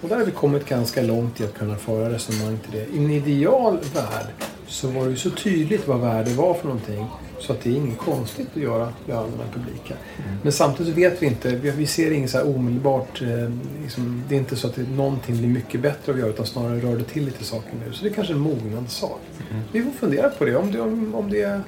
Och 0.00 0.08
där 0.08 0.16
har 0.16 0.24
vi 0.24 0.32
kommit 0.32 0.68
ganska 0.68 1.02
långt 1.02 1.40
i 1.40 1.44
att 1.44 1.54
kunna 1.54 1.76
föra 1.76 2.12
resonemang 2.12 2.58
till 2.58 2.72
det. 2.72 2.86
I 2.86 2.98
en 2.98 3.10
ideal 3.10 3.78
värld 3.94 4.26
så 4.66 4.88
var 4.88 5.04
det 5.04 5.10
ju 5.10 5.16
så 5.16 5.30
tydligt 5.30 5.88
vad 5.88 6.00
värde 6.00 6.30
var 6.30 6.54
för 6.54 6.66
någonting 6.66 7.06
så 7.38 7.52
att 7.52 7.60
det 7.60 7.70
är 7.70 7.74
inget 7.74 7.98
konstigt 7.98 8.48
att 8.54 8.62
göra 8.62 8.92
lönerna 9.06 9.44
publika. 9.52 9.94
Mm. 9.94 10.38
Men 10.42 10.52
samtidigt 10.52 10.94
vet 10.94 11.22
vi 11.22 11.26
inte, 11.26 11.50
vi 11.56 11.86
ser 11.86 12.10
inget 12.10 12.30
så 12.30 12.42
omedelbart, 12.42 13.22
eh, 13.22 13.50
liksom, 13.82 14.22
det 14.28 14.34
är 14.34 14.38
inte 14.38 14.56
så 14.56 14.66
att 14.66 14.74
det, 14.74 14.82
någonting 14.82 15.36
blir 15.36 15.48
mycket 15.48 15.80
bättre 15.80 16.12
att 16.12 16.18
göra 16.18 16.30
utan 16.30 16.46
snarare 16.46 16.80
rör 16.80 16.96
det 16.96 17.04
till 17.04 17.24
lite 17.24 17.44
saker 17.44 17.70
nu. 17.86 17.92
Så 17.92 18.04
det 18.04 18.10
är 18.10 18.14
kanske 18.14 18.32
en 18.32 18.40
mognad 18.40 18.90
sak. 18.90 19.20
Mm. 19.50 19.62
Vi 19.72 19.82
får 19.82 19.90
fundera 19.90 20.28
på 20.28 20.44
det, 20.44 20.56
om 20.56 20.72
det, 20.72 20.80
om, 20.80 21.14
om 21.14 21.30
det, 21.30 21.60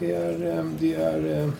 det 0.00 0.12
är, 0.12 0.58
eh, 0.58 0.64
det 0.80 0.94
är 0.94 1.42
eh, 1.42 1.50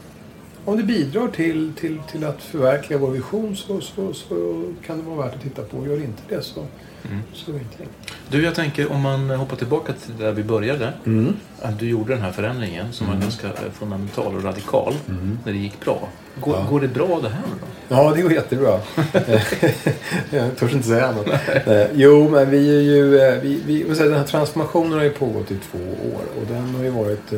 om 0.64 0.76
det 0.76 0.82
bidrar 0.82 1.28
till, 1.28 1.72
till, 1.80 1.98
till 2.10 2.24
att 2.24 2.42
förverkliga 2.42 2.98
vår 2.98 3.10
vision 3.10 3.56
så, 3.56 3.80
så, 3.80 4.12
så 4.12 4.62
kan 4.86 4.98
det 4.98 5.04
vara 5.04 5.26
värt 5.26 5.34
att 5.34 5.42
titta 5.42 5.62
på. 5.62 5.86
Gör 5.86 6.04
inte 6.04 6.22
det 6.28 6.42
så, 6.42 6.60
mm. 7.04 7.20
så 7.32 7.52
inte 7.52 7.76
det. 7.78 7.84
Du, 8.28 8.42
jag 8.42 8.54
tänker 8.54 8.92
om 8.92 9.00
man 9.00 9.30
hoppar 9.30 9.56
tillbaka 9.56 9.92
till 9.92 10.16
där 10.18 10.32
vi 10.32 10.42
började. 10.42 10.92
Mm. 11.06 11.36
Att 11.62 11.78
du 11.78 11.88
gjorde 11.88 12.14
den 12.14 12.22
här 12.22 12.32
förändringen 12.32 12.92
som 12.92 13.06
mm. 13.06 13.18
var 13.18 13.22
ganska 13.22 13.46
eh, 13.46 13.72
fundamental 13.72 14.36
och 14.36 14.44
radikal 14.44 14.94
mm. 15.08 15.38
när 15.44 15.52
det 15.52 15.58
gick 15.58 15.80
bra. 15.80 16.08
Går, 16.40 16.56
ja. 16.56 16.66
går 16.70 16.80
det 16.80 16.88
bra 16.88 17.20
det 17.22 17.28
här 17.28 17.42
nu 17.42 17.60
då? 17.60 17.94
Ja, 17.96 18.12
det 18.14 18.22
går 18.22 18.32
jättebra. 18.32 18.80
jag 20.30 20.56
törs 20.56 20.72
inte 20.72 20.88
säga 20.88 21.06
annat. 21.06 21.26
Eh, 21.66 21.86
jo, 21.94 22.28
men 22.30 22.50
vi 22.50 22.76
är 22.76 22.82
ju... 22.82 23.18
Eh, 23.18 23.40
vi, 23.42 23.62
vi, 23.66 23.82
den 23.82 24.14
här 24.14 24.24
transformationen 24.24 24.92
har 24.92 25.02
ju 25.02 25.10
pågått 25.10 25.50
i 25.50 25.58
två 25.70 25.78
år 26.16 26.22
och 26.40 26.46
den 26.48 26.74
har 26.74 26.84
ju 26.84 26.90
varit... 26.90 27.30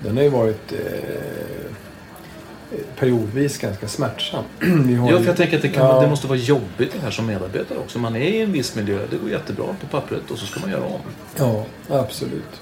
Den 0.00 0.16
har 0.16 0.22
ju 0.22 0.28
varit 0.28 0.72
periodvis 2.98 3.58
ganska 3.58 3.88
smärtsam. 3.88 4.44
ja, 5.10 5.18
för 5.18 5.26
jag 5.26 5.36
tänker 5.36 5.56
att 5.56 5.62
det, 5.62 5.68
kan, 5.68 5.86
ja. 5.86 6.00
det 6.00 6.08
måste 6.08 6.26
vara 6.26 6.38
jobbigt 6.38 6.92
det 6.92 7.00
här 7.02 7.10
som 7.10 7.26
medarbetare 7.26 7.78
också. 7.78 7.98
Man 7.98 8.16
är 8.16 8.20
i 8.20 8.40
en 8.40 8.52
viss 8.52 8.74
miljö, 8.74 8.98
det 9.10 9.16
går 9.16 9.30
jättebra 9.30 9.66
på 9.80 9.86
pappret 9.86 10.30
och 10.30 10.38
så 10.38 10.46
ska 10.46 10.60
man 10.60 10.70
göra 10.70 10.84
om. 10.84 11.00
Ja, 11.36 11.64
absolut. 11.88 12.60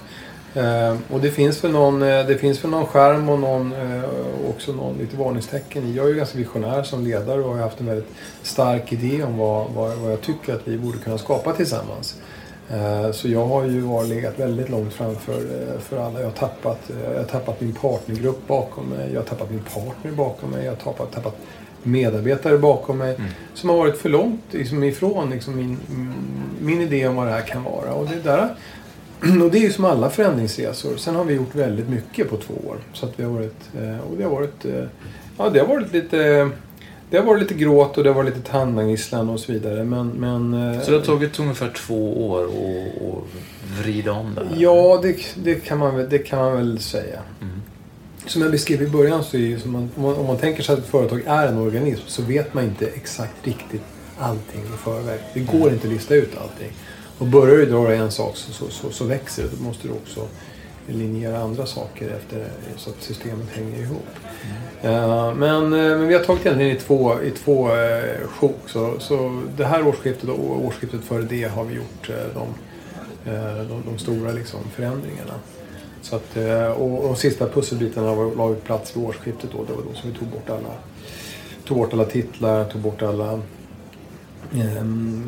Eh, 0.56 0.96
och 1.10 1.20
det 1.20 1.30
finns 1.30 1.64
väl 1.64 1.70
någon, 1.70 2.02
eh, 2.02 2.26
det 2.26 2.38
finns 2.38 2.64
väl 2.64 2.70
någon 2.70 2.86
skärm 2.86 3.28
och 3.28 3.38
någon, 3.38 3.72
eh, 3.72 4.02
också 4.48 4.72
någon 4.72 4.98
lite 4.98 5.16
varningstecken 5.16 5.94
Jag 5.94 6.04
är 6.04 6.08
ju 6.08 6.14
ganska 6.14 6.38
visionär 6.38 6.82
som 6.82 7.04
ledare 7.04 7.40
och 7.40 7.54
har 7.54 7.62
haft 7.62 7.80
en 7.80 7.86
väldigt 7.86 8.10
stark 8.42 8.92
idé 8.92 9.22
om 9.22 9.38
vad, 9.38 9.70
vad, 9.70 9.96
vad 9.96 10.12
jag 10.12 10.20
tycker 10.20 10.54
att 10.54 10.68
vi 10.68 10.78
borde 10.78 10.98
kunna 10.98 11.18
skapa 11.18 11.52
tillsammans. 11.52 12.16
Eh, 12.70 13.12
så 13.12 13.28
jag 13.28 13.46
har 13.46 13.64
ju 13.64 13.80
varit 13.80 14.08
legat 14.08 14.38
väldigt 14.38 14.68
långt 14.68 14.92
framför 14.92 15.32
eh, 15.32 15.80
för 15.80 15.98
alla. 15.98 16.20
Jag 16.20 16.26
har, 16.26 16.32
tappat, 16.32 16.90
eh, 16.90 17.12
jag 17.12 17.18
har 17.18 17.24
tappat 17.24 17.60
min 17.60 17.72
partnergrupp 17.72 18.46
bakom 18.46 18.86
mig. 18.86 19.10
Jag 19.12 19.20
har 19.20 19.26
tappat 19.26 19.50
min 19.50 19.62
partner 19.74 20.12
bakom 20.12 20.50
mig. 20.50 20.64
Jag 20.64 20.72
har 20.72 20.76
tappat, 20.76 21.12
tappat 21.12 21.36
medarbetare 21.82 22.58
bakom 22.58 22.98
mig. 22.98 23.14
Mm. 23.14 23.30
Som 23.54 23.70
har 23.70 23.76
varit 23.76 23.98
för 23.98 24.08
långt 24.08 24.40
liksom, 24.50 24.84
ifrån 24.84 25.30
liksom, 25.30 25.56
min, 25.56 25.78
min 26.60 26.80
idé 26.80 27.08
om 27.08 27.16
vad 27.16 27.26
det 27.26 27.32
här 27.32 27.46
kan 27.46 27.62
vara. 27.62 27.94
Och 27.94 28.06
det, 28.06 28.20
där, 28.20 28.56
och 29.44 29.50
det 29.50 29.58
är 29.58 29.62
ju 29.62 29.72
som 29.72 29.84
alla 29.84 30.10
förändringsresor. 30.10 30.96
Sen 30.96 31.14
har 31.14 31.24
vi 31.24 31.34
gjort 31.34 31.54
väldigt 31.54 31.88
mycket 31.88 32.30
på 32.30 32.36
två 32.36 32.54
år. 32.54 32.76
Så 32.92 33.06
att 33.06 33.12
vi 33.20 33.24
har 33.24 33.30
varit, 33.30 33.70
och 34.10 34.16
det 34.16 34.24
har 34.24 34.30
varit, 34.30 34.64
ja, 35.38 35.50
det 35.50 35.60
har 35.60 35.66
varit 35.66 35.92
lite 35.92 36.50
det 37.10 37.16
har 37.16 37.24
varit 37.24 37.42
lite 37.42 37.54
gråt 37.54 37.98
och 37.98 38.04
det 38.04 38.10
har 38.10 38.14
varit 38.14 38.36
lite 38.36 38.50
tandangisslan 38.50 39.28
och 39.28 39.40
så 39.40 39.52
vidare. 39.52 39.84
Men, 39.84 40.08
men, 40.08 40.54
eh, 40.74 40.80
så 40.80 40.90
det 40.90 40.96
har 40.96 41.04
tagit 41.04 41.38
ungefär 41.38 41.70
två 41.70 42.28
år 42.30 42.44
att 42.44 43.80
vrida 43.80 44.12
om 44.12 44.34
det 44.34 44.44
här? 44.44 44.62
Ja, 44.62 45.00
det, 45.02 45.16
det, 45.44 45.54
kan, 45.54 45.78
man, 45.78 46.08
det 46.08 46.18
kan 46.18 46.38
man 46.38 46.56
väl 46.56 46.78
säga. 46.78 47.20
Mm. 47.42 47.62
Som 48.26 48.42
jag 48.42 48.50
beskrev 48.50 48.82
i 48.82 48.88
början 48.88 49.24
så 49.24 49.36
är 49.36 49.40
det 49.40 49.66
man, 49.66 49.90
om, 49.96 50.02
man, 50.02 50.14
om 50.14 50.26
man 50.26 50.38
tänker 50.38 50.62
sig 50.62 50.72
att 50.72 50.78
ett 50.78 50.86
företag 50.86 51.22
är 51.26 51.46
en 51.46 51.58
organism 51.58 52.02
så 52.06 52.22
vet 52.22 52.54
man 52.54 52.64
inte 52.64 52.86
exakt 52.86 53.46
riktigt 53.46 53.82
allting 54.18 54.60
i 54.60 54.76
förväg. 54.84 55.20
Det 55.34 55.40
går 55.40 55.60
mm. 55.60 55.74
inte 55.74 55.86
att 55.86 55.92
lista 55.92 56.14
ut 56.14 56.30
allting. 56.42 56.72
Och 57.18 57.26
börjar 57.26 57.56
du 57.56 57.66
dra 57.66 57.94
en 57.94 58.10
sak 58.10 58.36
så, 58.36 58.52
så, 58.52 58.70
så, 58.70 58.90
så 58.90 59.04
växer 59.04 59.42
det. 59.42 59.48
Då 59.58 59.64
måste 59.64 59.88
du 59.88 59.94
också 59.94 60.28
linjera 60.86 61.38
andra 61.38 61.66
saker 61.66 62.10
efter 62.10 62.48
så 62.76 62.90
att 62.90 62.96
systemet 63.00 63.48
hänger 63.50 63.78
ihop. 63.78 64.06
Mm. 64.82 65.38
men, 65.38 65.64
eh, 65.72 65.98
men 65.98 66.08
vi 66.08 66.14
har 66.14 66.24
tagit 66.24 66.46
egentligen 66.46 66.76
i 66.76 66.80
två, 66.80 67.22
i 67.22 67.30
två 67.30 67.68
eh, 67.68 68.26
sjok. 68.28 68.60
Så, 68.66 68.94
så 68.98 69.42
det 69.56 69.64
här 69.64 69.86
årsskiftet 69.86 70.28
och 70.28 70.64
årsskiftet 70.66 71.04
före 71.04 71.22
det 71.22 71.44
har 71.44 71.64
vi 71.64 71.74
gjort 71.74 72.10
de, 72.34 72.48
de, 73.68 73.82
de 73.86 73.98
stora 73.98 74.32
liksom, 74.32 74.60
förändringarna. 74.74 75.34
Så 76.02 76.16
att, 76.16 76.36
och, 76.76 76.98
och 76.98 77.04
de 77.04 77.16
sista 77.16 77.48
pusselbitarna 77.48 78.14
la 78.14 78.48
vi 78.48 78.60
plats 78.60 78.96
vid 78.96 79.04
årsskiftet 79.04 79.50
då. 79.52 79.64
Det 79.64 79.72
var 79.72 79.82
då 79.82 79.94
som 79.94 80.10
vi 80.10 80.18
tog 80.18 80.28
bort 80.28 80.50
alla, 80.50 80.74
tog 81.64 81.78
bort 81.78 81.92
alla 81.92 82.04
titlar, 82.04 82.64
tog 82.64 82.80
bort 82.80 83.02
alla 83.02 83.40
um, 84.52 85.24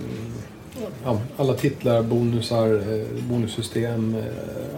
ja, 1.04 1.18
alla 1.36 1.54
titlar, 1.54 2.02
bonusar, 2.02 2.74
eh, 2.74 3.22
bonussystem, 3.30 4.14
eh, 4.14 4.24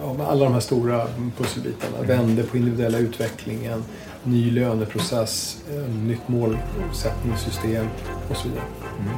ja, 0.01 0.25
alla 0.25 0.43
de 0.43 0.53
här 0.53 0.59
stora 0.59 1.07
pusselbitarna. 1.37 1.97
Mm. 1.97 2.07
Vände 2.07 2.43
på 2.43 2.57
individuella 2.57 2.97
utvecklingen, 2.97 3.83
ny 4.23 4.51
löneprocess, 4.51 5.57
eh, 5.71 5.93
nytt 5.93 6.27
målsättningssystem 6.27 7.87
och 8.29 8.37
så 8.37 8.47
vidare. 8.47 8.65
Mm. 8.99 9.13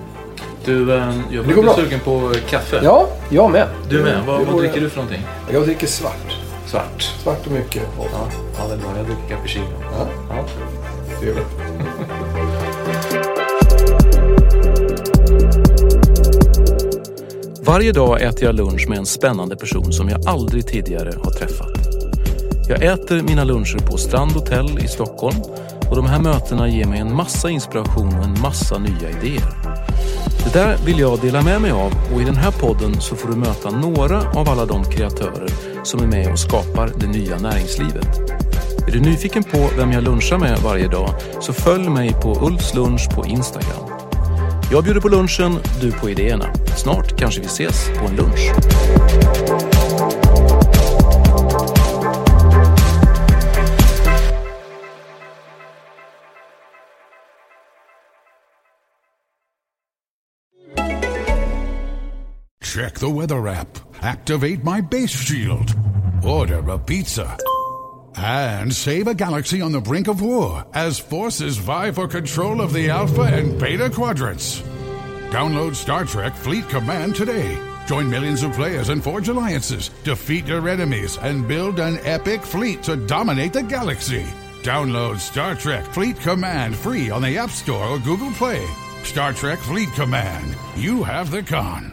Du, 0.65 0.89
jag 1.35 1.45
blir 1.45 1.55
lite 1.55 1.75
sugen 1.75 1.99
på 1.99 2.33
kaffe. 2.49 2.79
Ja, 2.83 3.07
jag 3.29 3.51
med. 3.51 3.67
Du 3.89 4.03
med. 4.03 4.23
Vad, 4.25 4.45
vad 4.45 4.59
dricker 4.59 4.81
du 4.81 4.89
för 4.89 4.97
någonting? 4.97 5.21
Jag 5.51 5.63
dricker 5.63 5.87
svart. 5.87 6.37
Svart? 6.65 7.01
Svart 7.01 7.45
och 7.45 7.51
mycket. 7.51 7.83
Ja, 7.97 8.05
ja 8.57 8.67
det 8.67 8.73
är 8.73 8.77
bra. 8.77 8.97
Jag 8.97 9.05
dricker 9.05 9.27
cappuccino. 9.29 9.65
Ja. 9.81 10.07
Ja. 10.29 10.45
Trevligt. 11.19 11.72
Varje 17.65 17.91
dag 17.91 18.21
äter 18.21 18.43
jag 18.43 18.55
lunch 18.55 18.89
med 18.89 18.97
en 18.97 19.05
spännande 19.05 19.55
person 19.55 19.93
som 19.93 20.09
jag 20.09 20.27
aldrig 20.27 20.67
tidigare 20.67 21.13
har 21.23 21.31
träffat. 21.31 21.71
Jag 22.69 22.83
äter 22.83 23.21
mina 23.21 23.43
luncher 23.43 23.79
på 23.91 23.97
Strand 23.97 24.31
Hotel 24.31 24.79
i 24.79 24.87
Stockholm 24.87 25.35
och 25.89 25.95
de 25.95 26.05
här 26.05 26.19
mötena 26.19 26.67
ger 26.67 26.85
mig 26.85 26.99
en 26.99 27.15
massa 27.15 27.49
inspiration 27.49 28.07
och 28.07 28.23
en 28.23 28.41
massa 28.41 28.77
nya 28.77 29.09
idéer. 29.09 29.53
Det 30.43 30.59
där 30.59 30.77
vill 30.85 30.99
jag 30.99 31.19
dela 31.19 31.41
med 31.41 31.61
mig 31.61 31.71
av 31.71 31.91
och 32.13 32.21
i 32.21 32.25
den 32.25 32.35
här 32.35 32.51
podden 32.51 33.01
så 33.01 33.15
får 33.15 33.29
du 33.29 33.35
möta 33.35 33.69
några 33.69 34.31
av 34.31 34.49
alla 34.49 34.65
de 34.65 34.83
kreatörer 34.83 35.49
som 35.83 35.99
är 35.99 36.07
med 36.07 36.31
och 36.31 36.39
skapar 36.39 36.91
det 36.99 37.07
nya 37.07 37.37
näringslivet. 37.37 38.19
Är 38.87 38.91
du 38.91 38.99
nyfiken 38.99 39.43
på 39.43 39.69
vem 39.77 39.91
jag 39.91 40.03
lunchar 40.03 40.37
med 40.37 40.59
varje 40.63 40.87
dag 40.87 41.09
så 41.39 41.53
följ 41.53 41.89
mig 41.89 42.13
på 42.13 42.47
Ulfs 42.47 42.73
lunch 42.73 43.15
på 43.15 43.25
Instagram. 43.25 43.92
Jag 44.71 44.83
bjuder 44.83 45.01
på 45.01 45.09
lunchen, 45.09 45.59
du 45.81 45.91
på 45.91 46.09
idéerna. 46.09 46.53
Snart 46.77 47.19
kanske 47.19 47.41
vi 47.41 47.47
ses 47.47 47.89
på 47.99 48.05
en 48.05 48.15
lunch. 48.15 48.51
Check 62.73 62.99
the 62.99 63.07
weather 63.07 63.47
app. 63.47 63.77
Activate 64.01 64.63
my 64.63 64.81
base 64.81 65.11
shield. 65.11 65.75
Order 66.23 66.69
a 66.69 66.79
pizza. 66.79 67.37
And 68.15 68.73
save 68.73 69.07
a 69.07 69.15
galaxy 69.15 69.61
on 69.61 69.71
the 69.71 69.81
brink 69.81 70.07
of 70.07 70.21
war 70.21 70.65
as 70.73 70.99
forces 70.99 71.57
vie 71.57 71.91
for 71.91 72.07
control 72.07 72.61
of 72.61 72.73
the 72.73 72.89
Alpha 72.89 73.23
and 73.23 73.59
Beta 73.59 73.89
quadrants. 73.89 74.61
Download 75.31 75.75
Star 75.75 76.05
Trek 76.05 76.35
Fleet 76.35 76.67
Command 76.69 77.15
today. 77.15 77.57
Join 77.87 78.09
millions 78.09 78.43
of 78.43 78.53
players 78.53 78.89
and 78.89 79.03
forge 79.03 79.27
alliances, 79.27 79.89
defeat 80.03 80.45
your 80.45 80.69
enemies, 80.69 81.17
and 81.17 81.47
build 81.47 81.79
an 81.79 81.99
epic 82.03 82.41
fleet 82.43 82.83
to 82.83 82.95
dominate 82.95 83.53
the 83.53 83.63
galaxy. 83.63 84.25
Download 84.61 85.17
Star 85.17 85.55
Trek 85.55 85.85
Fleet 85.85 86.17
Command 86.19 86.75
free 86.75 87.09
on 87.09 87.21
the 87.21 87.37
App 87.37 87.49
Store 87.49 87.85
or 87.85 87.99
Google 87.99 88.31
Play. 88.31 88.65
Star 89.03 89.33
Trek 89.33 89.59
Fleet 89.59 89.89
Command. 89.93 90.55
You 90.77 91.03
have 91.03 91.31
the 91.31 91.43
con. 91.43 91.92